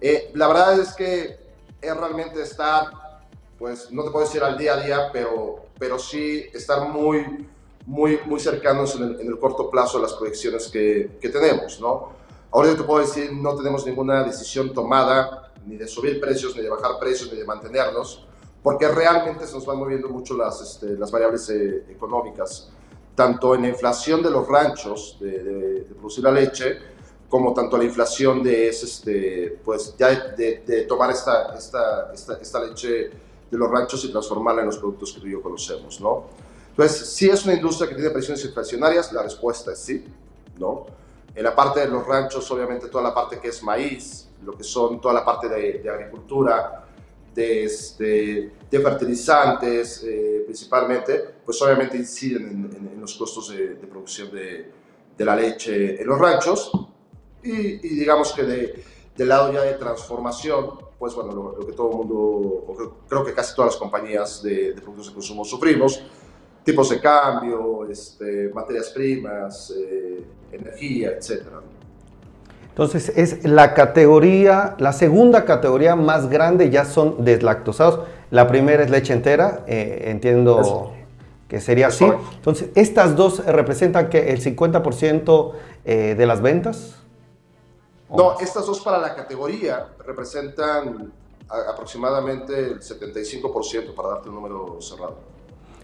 eh, 0.00 0.30
la 0.34 0.48
verdad 0.48 0.80
es 0.80 0.92
que 0.94 1.38
es 1.80 1.96
realmente 1.96 2.42
estar, 2.42 3.20
pues 3.58 3.90
no 3.90 4.04
te 4.04 4.10
puedo 4.10 4.24
decir 4.24 4.42
al 4.42 4.58
día 4.58 4.74
a 4.74 4.80
día, 4.80 5.10
pero, 5.12 5.66
pero 5.78 5.98
sí 5.98 6.46
estar 6.52 6.88
muy, 6.88 7.46
muy, 7.86 8.18
muy 8.26 8.40
cercanos 8.40 8.96
en 8.96 9.18
el, 9.20 9.38
corto 9.38 9.70
plazo 9.70 9.98
a 9.98 10.02
las 10.02 10.14
proyecciones 10.14 10.68
que, 10.68 11.18
que 11.20 11.28
tenemos, 11.28 11.80
¿no? 11.80 12.12
Ahora 12.50 12.68
yo 12.68 12.76
te 12.76 12.82
puedo 12.84 13.00
decir, 13.00 13.32
no 13.32 13.56
tenemos 13.56 13.84
ninguna 13.84 14.22
decisión 14.22 14.72
tomada, 14.72 15.52
ni 15.66 15.76
de 15.76 15.88
subir 15.88 16.20
precios, 16.20 16.54
ni 16.56 16.62
de 16.62 16.70
bajar 16.70 16.98
precios, 16.98 17.32
ni 17.32 17.38
de 17.38 17.44
mantenernos, 17.44 18.26
porque 18.62 18.88
realmente 18.88 19.46
se 19.46 19.54
nos 19.54 19.66
van 19.66 19.78
moviendo 19.78 20.08
mucho 20.08 20.36
las, 20.36 20.60
este, 20.60 20.96
las 20.96 21.10
variables 21.10 21.48
eh, 21.50 21.84
económicas 21.90 22.70
tanto 23.14 23.54
en 23.54 23.62
la 23.62 23.68
inflación 23.68 24.22
de 24.22 24.30
los 24.30 24.46
ranchos 24.48 25.16
de, 25.20 25.86
producir 25.96 26.24
la 26.24 26.32
leche, 26.32 26.78
como 27.28 27.52
tanto 27.52 27.76
la 27.76 27.84
inflación 27.84 28.42
de, 28.42 28.68
este, 28.68 29.58
pues 29.64 29.94
ya 29.98 30.10
de, 30.36 30.86
tomar 30.88 31.10
esta, 31.10 31.54
esta, 31.56 32.12
esta, 32.12 32.38
esta, 32.38 32.64
leche 32.64 33.10
de 33.50 33.58
los 33.58 33.70
ranchos 33.70 34.04
y 34.04 34.10
transformarla 34.10 34.62
en 34.62 34.66
los 34.66 34.78
productos 34.78 35.12
que 35.12 35.20
tú 35.20 35.26
y 35.26 35.32
yo 35.32 35.42
conocemos, 35.42 36.00
¿no? 36.00 36.24
Entonces, 36.70 37.08
si 37.08 37.28
es 37.28 37.44
una 37.44 37.54
industria 37.54 37.88
que 37.88 37.94
tiene 37.94 38.10
presiones 38.10 38.44
inflacionarias, 38.44 39.12
la 39.12 39.22
respuesta 39.22 39.72
es 39.72 39.78
sí, 39.78 40.04
¿no? 40.58 40.86
En 41.34 41.42
la 41.42 41.54
parte 41.54 41.80
de 41.80 41.88
los 41.88 42.06
ranchos, 42.06 42.48
obviamente 42.50 42.88
toda 42.88 43.02
la 43.02 43.14
parte 43.14 43.40
que 43.40 43.48
es 43.48 43.62
maíz, 43.62 44.28
lo 44.44 44.56
que 44.56 44.62
son 44.62 45.00
toda 45.00 45.14
la 45.14 45.24
parte 45.24 45.48
de, 45.48 45.88
agricultura, 45.90 46.83
de, 47.34 47.64
este, 47.64 48.52
de 48.70 48.80
fertilizantes 48.80 50.04
eh, 50.04 50.42
principalmente, 50.44 51.22
pues 51.44 51.60
obviamente 51.62 51.96
inciden 51.96 52.70
en, 52.94 53.00
los 53.00 53.14
costos 53.14 53.50
de, 53.50 53.74
producción 53.86 54.30
de, 54.30 54.70
de, 55.16 55.24
la 55.24 55.36
leche 55.36 56.00
en 56.00 56.06
los 56.06 56.18
ranchos. 56.18 56.70
Y, 57.42 57.76
digamos 57.76 58.32
que 58.32 58.42
de, 58.44 58.84
del 59.16 59.28
lado 59.28 59.52
ya 59.52 59.62
de 59.62 59.74
transformación, 59.74 60.78
pues 60.98 61.14
bueno, 61.14 61.54
lo, 61.58 61.66
que 61.66 61.72
todo 61.72 61.90
el 61.90 61.96
mundo, 61.96 62.94
creo, 63.08 63.24
que 63.24 63.34
casi 63.34 63.54
todas 63.54 63.72
las 63.72 63.78
compañías 63.78 64.42
de, 64.42 64.72
productos 64.72 65.08
de 65.08 65.14
consumo 65.14 65.44
sufrimos, 65.44 66.02
tipos 66.64 66.88
de 66.88 67.00
cambio, 67.00 67.86
este, 67.86 68.48
materias 68.54 68.88
primas, 68.90 69.70
eh, 69.76 70.24
energía, 70.50 71.10
etcétera. 71.18 71.60
Entonces 72.74 73.12
es 73.14 73.44
la 73.44 73.72
categoría, 73.72 74.74
la 74.78 74.92
segunda 74.92 75.44
categoría 75.44 75.94
más 75.94 76.28
grande 76.28 76.70
ya 76.70 76.84
son 76.84 77.24
deslactosados. 77.24 78.00
La 78.32 78.48
primera 78.48 78.82
es 78.82 78.90
leche 78.90 79.12
entera, 79.12 79.62
eh, 79.68 80.06
entiendo 80.06 80.92
que 81.46 81.60
sería 81.60 81.86
así. 81.86 82.04
Entonces, 82.34 82.70
estas 82.74 83.14
dos 83.14 83.46
representan 83.46 84.08
que 84.08 84.32
el 84.32 84.42
50% 84.42 85.52
eh, 85.84 86.16
de 86.18 86.26
las 86.26 86.42
ventas. 86.42 86.96
No, 88.10 88.40
estas 88.40 88.66
dos 88.66 88.80
para 88.80 88.98
la 88.98 89.14
categoría 89.14 89.90
representan 90.04 91.12
aproximadamente 91.48 92.58
el 92.58 92.80
75% 92.80 93.94
para 93.94 94.08
darte 94.08 94.30
un 94.30 94.34
número 94.34 94.78
cerrado. 94.80 95.18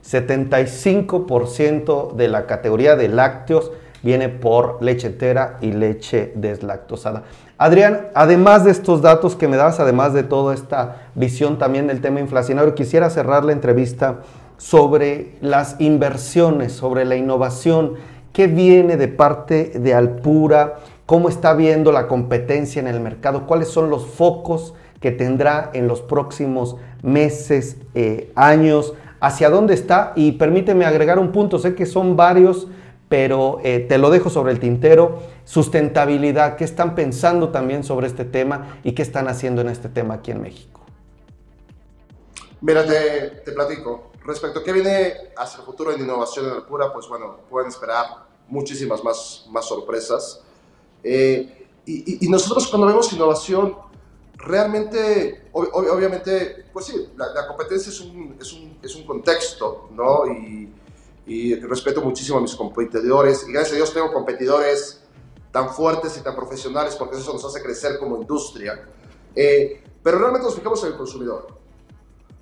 75% 0.04 2.14
de 2.14 2.26
la 2.26 2.46
categoría 2.46 2.96
de 2.96 3.06
lácteos 3.06 3.70
viene 4.02 4.28
por 4.28 4.82
leche 4.82 5.08
entera 5.08 5.58
y 5.60 5.72
leche 5.72 6.32
deslactosada. 6.34 7.24
Adrián, 7.58 8.08
además 8.14 8.64
de 8.64 8.70
estos 8.70 9.02
datos 9.02 9.36
que 9.36 9.48
me 9.48 9.56
das, 9.56 9.80
además 9.80 10.14
de 10.14 10.22
toda 10.22 10.54
esta 10.54 11.08
visión 11.14 11.58
también 11.58 11.86
del 11.86 12.00
tema 12.00 12.20
inflacionario, 12.20 12.74
quisiera 12.74 13.10
cerrar 13.10 13.44
la 13.44 13.52
entrevista 13.52 14.20
sobre 14.56 15.36
las 15.40 15.76
inversiones, 15.78 16.72
sobre 16.72 17.04
la 17.04 17.16
innovación, 17.16 17.94
qué 18.32 18.46
viene 18.46 18.96
de 18.96 19.08
parte 19.08 19.72
de 19.74 19.94
Alpura, 19.94 20.76
cómo 21.06 21.28
está 21.28 21.54
viendo 21.54 21.92
la 21.92 22.08
competencia 22.08 22.80
en 22.80 22.86
el 22.86 23.00
mercado, 23.00 23.46
cuáles 23.46 23.68
son 23.68 23.90
los 23.90 24.06
focos 24.06 24.74
que 25.00 25.10
tendrá 25.10 25.70
en 25.72 25.88
los 25.88 26.02
próximos 26.02 26.76
meses, 27.02 27.76
eh, 27.94 28.30
años, 28.36 28.94
hacia 29.18 29.50
dónde 29.50 29.74
está 29.74 30.12
y 30.16 30.32
permíteme 30.32 30.84
agregar 30.84 31.18
un 31.18 31.32
punto, 31.32 31.58
sé 31.58 31.74
que 31.74 31.86
son 31.86 32.16
varios 32.16 32.68
pero 33.10 33.58
eh, 33.64 33.80
te 33.80 33.98
lo 33.98 34.08
dejo 34.08 34.30
sobre 34.30 34.52
el 34.52 34.60
tintero. 34.60 35.18
Sustentabilidad, 35.44 36.56
¿qué 36.56 36.62
están 36.62 36.94
pensando 36.94 37.48
también 37.48 37.82
sobre 37.82 38.06
este 38.06 38.24
tema 38.24 38.78
y 38.84 38.92
qué 38.92 39.02
están 39.02 39.26
haciendo 39.26 39.62
en 39.62 39.68
este 39.68 39.88
tema 39.88 40.14
aquí 40.14 40.30
en 40.30 40.40
México? 40.40 40.80
Mira, 42.60 42.86
te, 42.86 43.50
platico. 43.50 44.12
Respecto 44.24 44.60
a 44.60 44.62
qué 44.62 44.72
viene 44.72 45.12
hacia 45.36 45.58
el 45.58 45.64
futuro 45.64 45.90
en 45.90 46.00
innovación 46.00 46.46
en 46.46 46.52
Alpura, 46.52 46.92
pues 46.92 47.08
bueno, 47.08 47.38
pueden 47.50 47.68
esperar 47.68 48.06
muchísimas 48.46 49.02
más, 49.02 49.44
más 49.50 49.66
sorpresas. 49.66 50.42
Eh, 51.02 51.66
y, 51.86 52.28
nosotros 52.28 52.68
cuando 52.68 52.86
vemos 52.86 53.12
innovación, 53.12 53.76
realmente, 54.36 55.48
obviamente, 55.52 56.66
pues 56.72 56.86
sí, 56.86 57.08
la, 57.16 57.48
competencia 57.48 57.90
es 57.90 58.00
un, 58.02 58.36
es 58.40 58.52
un, 58.52 58.78
es 58.80 58.94
un 58.94 59.04
contexto, 59.04 59.88
¿no? 59.90 60.26
Y, 60.26 60.72
y 61.30 61.54
respeto 61.54 62.02
muchísimo 62.02 62.38
a 62.38 62.40
mis 62.40 62.56
competidores 62.56 63.46
y 63.46 63.52
gracias 63.52 63.74
a 63.74 63.76
Dios 63.76 63.94
tengo 63.94 64.12
competidores 64.12 65.00
tan 65.52 65.70
fuertes 65.70 66.18
y 66.18 66.22
tan 66.22 66.34
profesionales 66.34 66.96
porque 66.96 67.18
eso 67.18 67.32
nos 67.32 67.44
hace 67.44 67.62
crecer 67.62 68.00
como 68.00 68.20
industria. 68.20 68.84
Eh, 69.36 69.80
pero 70.02 70.18
realmente 70.18 70.46
nos 70.46 70.56
fijamos 70.56 70.82
en 70.82 70.90
el 70.90 70.96
consumidor. 70.96 71.46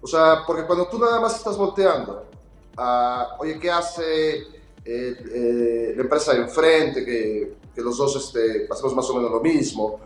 O 0.01 0.07
sea, 0.07 0.43
porque 0.47 0.65
cuando 0.65 0.89
tú 0.89 0.99
nada 0.99 1.21
más 1.21 1.37
estás 1.37 1.59
volteando 1.59 2.25
a, 2.79 3.37
oye, 3.39 3.59
¿qué 3.59 3.71
hace 3.71 4.37
eh, 4.39 4.47
eh, 4.87 5.93
la 5.95 6.03
empresa 6.05 6.33
de 6.33 6.45
enfrente? 6.45 7.05
Que, 7.05 7.57
que 7.75 7.83
los 7.83 7.99
dos 7.99 8.17
este, 8.17 8.67
hacemos 8.71 8.97
más 8.97 9.11
o 9.11 9.17
menos 9.17 9.31
lo 9.31 9.41
mismo. 9.41 10.01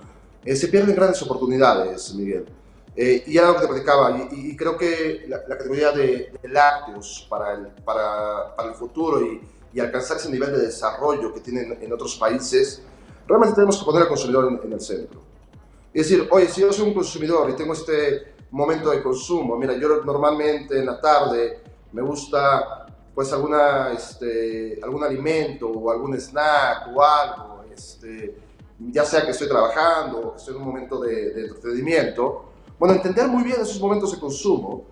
se 0.45 0.67
pierden 0.67 0.97
grandes 0.97 1.23
oportunidades, 1.23 2.13
Miguel. 2.15 2.47
Eh, 2.95 3.25
y 3.27 3.39
era 3.39 3.49
lo 3.49 3.55
que 3.55 3.63
te 3.63 3.69
platicaba, 3.69 4.29
y, 4.33 4.55
creo 4.55 4.77
que 4.77 5.25
la, 5.27 5.43
categoría 5.45 5.93
de, 5.93 6.31
lácteos 6.43 7.27
para 7.29 7.55
el, 7.55 7.69
para, 7.85 8.55
para 8.55 8.69
el 8.69 8.75
futuro 8.75 9.23
y, 9.23 9.41
y, 9.73 9.81
alcanzar 9.81 10.19
ese 10.19 10.31
nivel 10.31 10.53
de 10.53 10.59
desarrollo 10.59 11.33
que 11.33 11.41
tienen 11.41 11.79
en 11.81 11.91
otros 11.91 12.17
países, 12.17 12.83
realmente 13.27 13.55
tenemos 13.55 13.79
que 13.79 13.85
poner 13.85 14.03
al 14.03 14.09
consumidor 14.09 14.61
en, 14.63 14.73
el 14.73 14.81
centro. 14.81 15.21
Y 15.95 15.99
decir, 15.99 16.29
oye, 16.31 16.49
si 16.49 16.61
yo 16.61 16.73
soy 16.73 16.89
un 16.89 16.95
consumidor 16.95 17.49
y 17.49 17.55
tengo 17.55 17.73
este 17.73 18.35
momento 18.51 18.91
de 18.91 19.03
consumo, 19.03 19.57
mira, 19.57 19.75
yo 19.75 20.03
normalmente 20.05 20.79
en 20.79 20.87
la 20.87 21.01
tarde 21.01 21.61
me 21.93 22.03
gusta 22.03 22.87
pues 23.15 23.33
alguna, 23.33 23.93
este, 23.93 24.79
algún 24.83 25.05
alimento 25.05 25.69
o 25.69 25.91
algún 25.91 26.15
snack 26.19 26.89
o 26.95 27.03
algo, 27.03 27.65
este, 27.75 28.35
ya 28.91 29.05
sea 29.05 29.25
que 29.25 29.31
estoy 29.31 29.49
trabajando 29.49 30.19
o 30.19 30.33
que 30.33 30.39
estoy 30.39 30.55
en 30.55 30.61
un 30.61 30.67
momento 30.67 31.01
de, 31.01 31.31
de 31.31 31.47
entretenimiento, 31.47 32.52
bueno, 32.83 32.97
entender 32.97 33.29
muy 33.29 33.45
bien 33.45 33.61
esos 33.61 33.81
momentos 33.81 34.11
de 34.11 34.19
consumo 34.19 34.83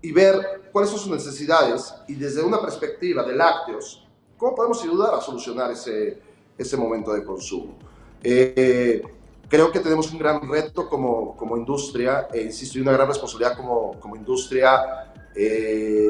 y 0.00 0.12
ver 0.12 0.70
cuáles 0.70 0.88
son 0.88 1.00
sus 1.00 1.10
necesidades 1.10 1.92
y 2.06 2.14
desde 2.14 2.40
una 2.44 2.60
perspectiva 2.60 3.24
de 3.24 3.34
lácteos, 3.34 4.06
cómo 4.38 4.54
podemos 4.54 4.80
ayudar 4.84 5.12
a 5.16 5.20
solucionar 5.20 5.72
ese, 5.72 6.22
ese 6.56 6.76
momento 6.76 7.12
de 7.12 7.24
consumo. 7.24 7.74
Eh, 8.22 9.02
creo 9.48 9.72
que 9.72 9.80
tenemos 9.80 10.12
un 10.12 10.20
gran 10.20 10.48
reto 10.48 10.88
como, 10.88 11.36
como 11.36 11.56
industria, 11.56 12.28
e 12.32 12.42
insisto, 12.42 12.78
y 12.78 12.82
una 12.82 12.92
gran 12.92 13.08
responsabilidad 13.08 13.56
como, 13.56 13.98
como 13.98 14.14
industria, 14.14 15.12
eh, 15.34 16.06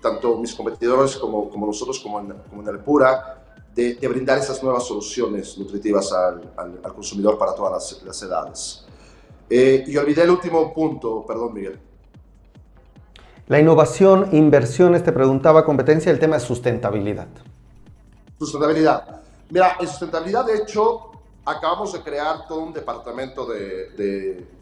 tanto 0.00 0.38
mis 0.38 0.54
competidores 0.54 1.16
como, 1.16 1.50
como 1.50 1.66
nosotros, 1.66 1.98
como 1.98 2.20
en, 2.20 2.34
como 2.48 2.62
en 2.62 2.68
Alpura, 2.68 3.44
de, 3.74 3.96
de, 3.96 4.06
brindar 4.06 4.38
esas 4.38 4.62
nuevas 4.62 4.86
soluciones 4.86 5.58
nutritivas 5.58 6.12
al, 6.12 6.52
al, 6.56 6.94
consumidor 6.94 7.36
para 7.36 7.52
todas 7.52 7.72
las, 7.72 8.02
las 8.04 8.22
edades. 8.22 8.85
Eh, 9.48 9.84
y 9.86 9.96
olvidé 9.96 10.22
el 10.22 10.30
último 10.30 10.72
punto, 10.74 11.24
perdón 11.26 11.54
Miguel. 11.54 11.78
La 13.48 13.60
innovación, 13.60 14.30
inversiones, 14.32 15.04
te 15.04 15.12
preguntaba 15.12 15.64
competencia, 15.64 16.10
el 16.10 16.18
tema 16.18 16.36
de 16.36 16.40
sustentabilidad. 16.40 17.28
Sustentabilidad. 18.38 19.22
Mira, 19.50 19.76
en 19.78 19.86
sustentabilidad, 19.86 20.44
de 20.44 20.56
hecho, 20.56 21.12
acabamos 21.44 21.92
de 21.92 22.00
crear 22.00 22.48
todo 22.48 22.58
un 22.58 22.72
departamento 22.72 23.46
de, 23.46 23.90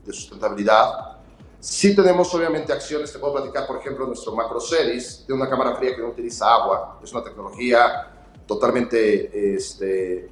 de, 0.05 0.13
sustentabilidad. 0.13 1.17
Sí 1.59 1.97
tenemos 1.97 2.33
obviamente 2.35 2.75
acciones, 2.75 3.11
te 3.11 3.19
puedo 3.19 3.35
platicar, 3.35 3.67
por 3.67 3.79
ejemplo, 3.79 4.07
nuestro 4.07 4.35
Macro 4.35 4.61
Series, 4.61 5.27
de 5.27 5.33
una 5.33 5.49
cámara 5.49 5.77
fría 5.77 5.97
que 5.97 6.03
no 6.03 6.09
utiliza 6.09 6.53
agua, 6.53 7.01
es 7.03 7.11
una 7.11 7.25
tecnología 7.25 8.11
totalmente 8.47 9.55
este, 9.55 10.31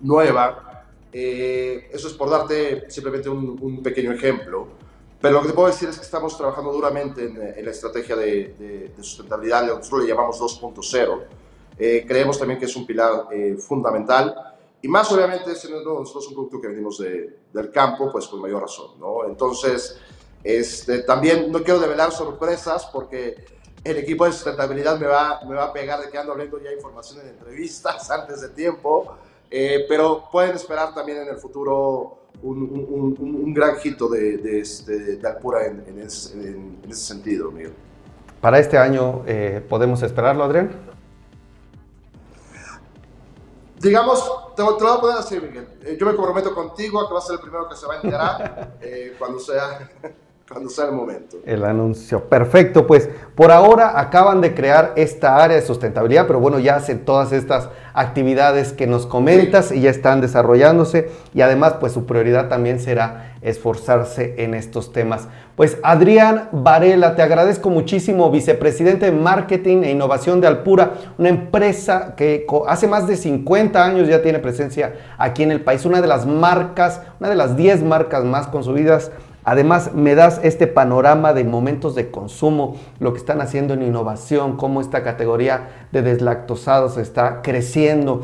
nueva, 0.00 0.73
eh, 1.16 1.90
eso 1.92 2.08
es 2.08 2.14
por 2.14 2.28
darte 2.28 2.90
simplemente 2.90 3.28
un, 3.28 3.80
pequeño 3.84 4.10
ejemplo. 4.10 4.66
Pero 5.20 5.34
lo 5.34 5.42
que 5.42 5.48
te 5.48 5.54
puedo 5.54 5.68
decir 5.68 5.88
es 5.88 5.96
que 5.96 6.04
estamos 6.04 6.36
trabajando 6.36 6.72
duramente 6.72 7.24
en, 7.24 7.64
la 7.64 7.70
estrategia 7.70 8.16
de, 8.16 8.92
sustentabilidad, 9.00 9.64
nosotros 9.64 10.02
le 10.02 10.08
llamamos 10.08 10.40
2.0. 10.40 11.22
Eh, 11.78 12.04
creemos 12.06 12.36
también 12.36 12.58
que 12.58 12.66
es 12.66 12.74
un 12.74 12.84
pilar 12.84 13.28
eh, 13.30 13.56
fundamental 13.56 14.34
y 14.82 14.88
más 14.88 15.10
obviamente 15.12 15.54
siendo 15.54 15.82
nosotros 16.00 16.28
un 16.28 16.34
producto 16.34 16.60
que 16.60 16.68
venimos 16.68 16.98
del 16.98 17.70
campo, 17.72 18.10
pues 18.10 18.26
con 18.26 18.40
mayor 18.40 18.62
razón. 18.62 18.98
¿no? 18.98 19.24
Entonces, 19.24 19.96
este, 20.42 21.02
también 21.04 21.50
no 21.52 21.62
quiero 21.62 21.78
develar 21.78 22.10
sorpresas 22.10 22.86
porque 22.92 23.36
el 23.84 23.98
equipo 23.98 24.24
de 24.24 24.32
sustentabilidad 24.32 24.98
me 24.98 25.06
va, 25.06 25.40
me 25.48 25.54
va 25.54 25.66
a 25.66 25.72
pegar 25.72 26.00
de 26.00 26.10
que 26.10 26.18
ando 26.18 26.32
hablando 26.32 26.60
ya 26.60 26.72
información 26.72 27.20
en 27.20 27.28
entrevistas 27.28 28.10
antes 28.10 28.40
de 28.40 28.48
tiempo. 28.48 29.16
Eh, 29.56 29.86
pero 29.88 30.28
pueden 30.32 30.56
esperar 30.56 30.92
también 30.92 31.18
en 31.18 31.28
el 31.28 31.36
futuro 31.36 32.24
un, 32.42 33.54
gran 33.54 33.76
hito 33.84 34.08
de, 34.08 34.38
de, 34.38 34.58
este, 34.58 35.16
de 35.16 35.28
Alpura 35.28 35.64
en, 35.64 36.00
ese, 36.00 36.58
sentido, 36.90 37.52
Miguel. 37.52 37.72
¿Para 38.40 38.58
este 38.58 38.76
año 38.76 39.22
eh, 39.28 39.64
podemos 39.68 40.02
esperarlo, 40.02 40.42
Adrián? 40.42 40.72
Digamos, 43.78 44.28
te, 44.56 44.62
lo 44.62 44.76
voy 44.76 44.88
a 44.90 45.00
poner 45.00 45.18
así, 45.18 45.38
Miguel. 45.40 45.68
Eh, 45.84 45.96
yo 46.00 46.04
me 46.04 46.16
comprometo 46.16 46.52
contigo 46.52 47.00
a 47.00 47.06
que 47.06 47.12
va 47.12 47.20
a 47.20 47.22
ser 47.22 47.34
el 47.34 47.40
primero 47.40 47.68
que 47.68 47.76
se 47.76 47.86
va 47.86 47.94
a 47.94 47.96
enterar 47.98 48.78
cuando 49.20 49.38
sea. 49.38 49.88
Cuando 50.48 50.68
sea 50.68 50.86
el 50.86 50.92
momento. 50.92 51.38
El 51.46 51.64
anuncio. 51.64 52.28
Perfecto, 52.28 52.86
pues 52.86 53.08
por 53.34 53.50
ahora 53.50 53.98
acaban 53.98 54.42
de 54.42 54.54
crear 54.54 54.92
esta 54.94 55.42
área 55.42 55.56
de 55.56 55.62
sustentabilidad, 55.62 56.26
pero 56.26 56.38
bueno, 56.38 56.58
ya 56.58 56.76
hacen 56.76 57.06
todas 57.06 57.32
estas 57.32 57.70
actividades 57.94 58.74
que 58.74 58.86
nos 58.86 59.06
comentas 59.06 59.72
y 59.72 59.80
ya 59.80 59.90
están 59.90 60.20
desarrollándose 60.20 61.10
y 61.32 61.40
además 61.40 61.76
pues 61.80 61.92
su 61.92 62.04
prioridad 62.04 62.48
también 62.48 62.78
será 62.78 63.36
esforzarse 63.40 64.34
en 64.36 64.52
estos 64.52 64.92
temas. 64.92 65.28
Pues 65.56 65.78
Adrián 65.82 66.50
Varela, 66.52 67.14
te 67.14 67.22
agradezco 67.22 67.70
muchísimo, 67.70 68.30
vicepresidente 68.30 69.06
de 69.06 69.12
Marketing 69.12 69.82
e 69.82 69.92
Innovación 69.92 70.42
de 70.42 70.46
Alpura, 70.46 70.92
una 71.16 71.30
empresa 71.30 72.14
que 72.16 72.46
hace 72.66 72.86
más 72.86 73.06
de 73.06 73.16
50 73.16 73.82
años 73.82 74.08
ya 74.08 74.20
tiene 74.20 74.40
presencia 74.40 74.94
aquí 75.16 75.42
en 75.42 75.52
el 75.52 75.62
país, 75.62 75.86
una 75.86 76.02
de 76.02 76.08
las 76.08 76.26
marcas, 76.26 77.00
una 77.18 77.30
de 77.30 77.36
las 77.36 77.56
10 77.56 77.82
marcas 77.82 78.24
más 78.24 78.46
consumidas 78.48 79.10
Además, 79.44 79.92
me 79.94 80.14
das 80.14 80.40
este 80.42 80.66
panorama 80.66 81.34
de 81.34 81.44
momentos 81.44 81.94
de 81.94 82.10
consumo, 82.10 82.76
lo 82.98 83.12
que 83.12 83.18
están 83.18 83.42
haciendo 83.42 83.74
en 83.74 83.82
innovación, 83.82 84.56
cómo 84.56 84.80
esta 84.80 85.02
categoría 85.02 85.68
de 85.92 86.00
deslactosados 86.00 86.96
está 86.96 87.42
creciendo, 87.42 88.22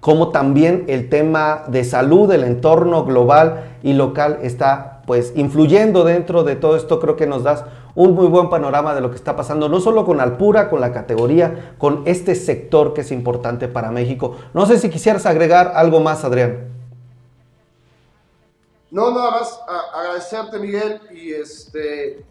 cómo 0.00 0.30
también 0.30 0.84
el 0.88 1.08
tema 1.08 1.62
de 1.68 1.84
salud, 1.84 2.32
el 2.32 2.42
entorno 2.42 3.04
global 3.04 3.76
y 3.82 3.92
local 3.92 4.38
está 4.42 5.02
pues 5.06 5.32
influyendo 5.36 6.04
dentro 6.04 6.42
de 6.42 6.56
todo 6.56 6.76
esto. 6.76 6.98
Creo 7.00 7.16
que 7.16 7.26
nos 7.26 7.44
das 7.44 7.64
un 7.94 8.14
muy 8.14 8.26
buen 8.26 8.48
panorama 8.50 8.94
de 8.94 9.00
lo 9.00 9.10
que 9.10 9.16
está 9.16 9.36
pasando, 9.36 9.68
no 9.68 9.80
solo 9.80 10.04
con 10.04 10.20
Alpura, 10.20 10.68
con 10.68 10.80
la 10.80 10.92
categoría, 10.92 11.74
con 11.78 12.02
este 12.06 12.34
sector 12.34 12.92
que 12.92 13.02
es 13.02 13.12
importante 13.12 13.68
para 13.68 13.90
México. 13.90 14.36
No 14.54 14.66
sé 14.66 14.78
si 14.78 14.90
quisieras 14.90 15.26
agregar 15.26 15.72
algo 15.74 16.00
más, 16.00 16.24
Adrián. 16.24 16.79
No, 18.90 19.10
nada 19.10 19.30
más 19.30 19.60
agradecerte, 19.94 20.58
Miguel, 20.58 21.00
y, 21.12 21.32
este, 21.32 22.24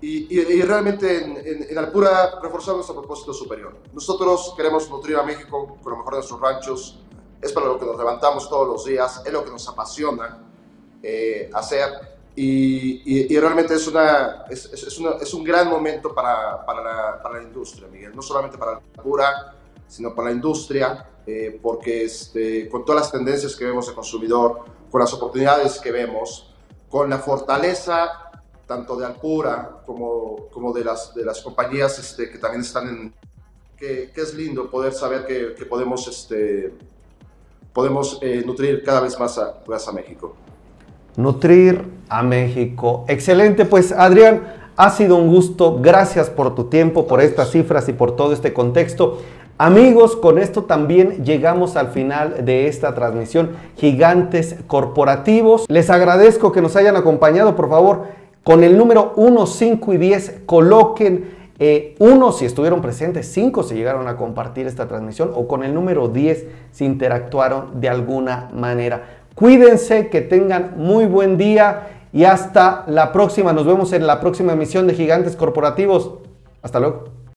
y, 0.00 0.62
realmente 0.62 1.24
en, 1.24 1.66
en, 1.70 1.78
Alpura 1.78 2.40
reforzar 2.40 2.74
nuestro 2.74 2.94
propósito 2.94 3.34
superior. 3.34 3.76
Nosotros 3.92 4.54
queremos 4.56 4.88
nutrir 4.88 5.16
a 5.16 5.22
México 5.22 5.76
con 5.82 5.92
lo 5.92 5.98
mejor 5.98 6.14
de 6.14 6.18
nuestros 6.18 6.40
ranchos, 6.40 7.00
es 7.42 7.52
para 7.52 7.66
lo 7.66 7.78
que 7.78 7.86
nos 7.86 7.98
levantamos 7.98 8.48
todos 8.48 8.66
los 8.66 8.84
días, 8.84 9.22
es 9.24 9.32
lo 9.32 9.44
que 9.44 9.50
nos 9.50 9.68
apasiona 9.68 10.38
eh, 11.02 11.50
hacer, 11.52 12.18
y, 12.40 13.36
realmente 13.36 13.74
es, 13.74 13.88
una, 13.88 14.44
es, 14.48 14.66
es, 14.72 14.98
una, 14.98 15.16
es, 15.20 15.34
un 15.34 15.42
gran 15.42 15.68
momento 15.68 16.14
para, 16.14 16.64
para, 16.64 16.82
la, 16.84 17.22
para, 17.22 17.38
la, 17.38 17.42
industria, 17.42 17.88
Miguel, 17.88 18.14
no 18.14 18.22
solamente 18.22 18.56
para 18.56 18.80
Alpura, 18.96 19.56
sino 19.88 20.14
para 20.14 20.28
la 20.28 20.36
industria, 20.36 21.04
eh, 21.26 21.58
porque 21.60 22.04
este, 22.04 22.68
con 22.68 22.84
todas 22.84 23.02
las 23.02 23.10
tendencias 23.10 23.56
que 23.56 23.64
vemos 23.64 23.88
de 23.88 23.94
consumidor, 23.94 24.60
con 24.90 25.00
las 25.00 25.12
oportunidades 25.12 25.78
que 25.78 25.92
vemos, 25.92 26.54
con 26.88 27.10
la 27.10 27.18
fortaleza 27.18 28.28
tanto 28.68 28.96
de 28.96 29.06
Alpura 29.06 29.80
como, 29.86 30.48
como 30.52 30.72
de, 30.72 30.84
las, 30.84 31.14
de 31.14 31.24
las 31.24 31.40
compañías 31.40 31.98
este, 31.98 32.30
que 32.30 32.38
también 32.38 32.60
están 32.60 32.88
en... 32.88 33.14
Que, 33.76 34.10
es 34.14 34.34
lindo 34.34 34.68
poder 34.70 34.92
saber 34.92 35.24
que, 35.24 35.54
que 35.54 35.64
podemos, 35.64 36.06
este, 36.08 36.74
podemos 37.72 38.18
eh, 38.22 38.42
nutrir 38.44 38.82
cada 38.82 39.00
vez 39.00 39.18
más 39.18 39.38
a, 39.38 39.60
a 39.64 39.92
México. 39.92 40.34
Nutrir 41.16 41.84
a 42.08 42.22
México. 42.22 43.04
Excelente, 43.08 43.64
pues 43.64 43.92
Adrián, 43.92 44.72
ha 44.76 44.90
sido 44.90 45.16
un 45.16 45.28
gusto. 45.28 45.78
Gracias 45.80 46.28
por 46.28 46.54
tu 46.56 46.64
tiempo, 46.64 47.06
por 47.06 47.20
estas 47.20 47.52
cifras 47.52 47.88
y 47.88 47.92
por 47.92 48.16
todo 48.16 48.32
este 48.32 48.52
contexto. 48.52 49.20
Amigos, 49.60 50.14
con 50.14 50.38
esto 50.38 50.64
también 50.64 51.24
llegamos 51.24 51.74
al 51.74 51.88
final 51.88 52.44
de 52.44 52.68
esta 52.68 52.94
transmisión 52.94 53.56
Gigantes 53.76 54.54
Corporativos. 54.68 55.66
Les 55.68 55.90
agradezco 55.90 56.52
que 56.52 56.62
nos 56.62 56.76
hayan 56.76 56.94
acompañado, 56.94 57.56
por 57.56 57.68
favor, 57.68 58.04
con 58.44 58.62
el 58.62 58.78
número 58.78 59.14
1, 59.16 59.46
5 59.46 59.92
y 59.94 59.96
10 59.96 60.42
coloquen 60.46 61.36
eh, 61.58 61.96
uno 61.98 62.30
si 62.30 62.44
estuvieron 62.44 62.80
presentes, 62.80 63.32
cinco 63.32 63.64
si 63.64 63.74
llegaron 63.74 64.06
a 64.06 64.16
compartir 64.16 64.68
esta 64.68 64.86
transmisión 64.86 65.32
o 65.34 65.48
con 65.48 65.64
el 65.64 65.74
número 65.74 66.06
10 66.06 66.46
si 66.70 66.84
interactuaron 66.84 67.80
de 67.80 67.88
alguna 67.88 68.48
manera. 68.54 69.24
Cuídense, 69.34 70.08
que 70.08 70.20
tengan 70.20 70.74
muy 70.76 71.06
buen 71.06 71.36
día 71.36 72.06
y 72.12 72.24
hasta 72.24 72.84
la 72.86 73.10
próxima. 73.10 73.52
Nos 73.52 73.66
vemos 73.66 73.92
en 73.92 74.06
la 74.06 74.20
próxima 74.20 74.52
emisión 74.52 74.86
de 74.86 74.94
Gigantes 74.94 75.34
Corporativos. 75.34 76.12
Hasta 76.62 76.78
luego. 76.78 77.17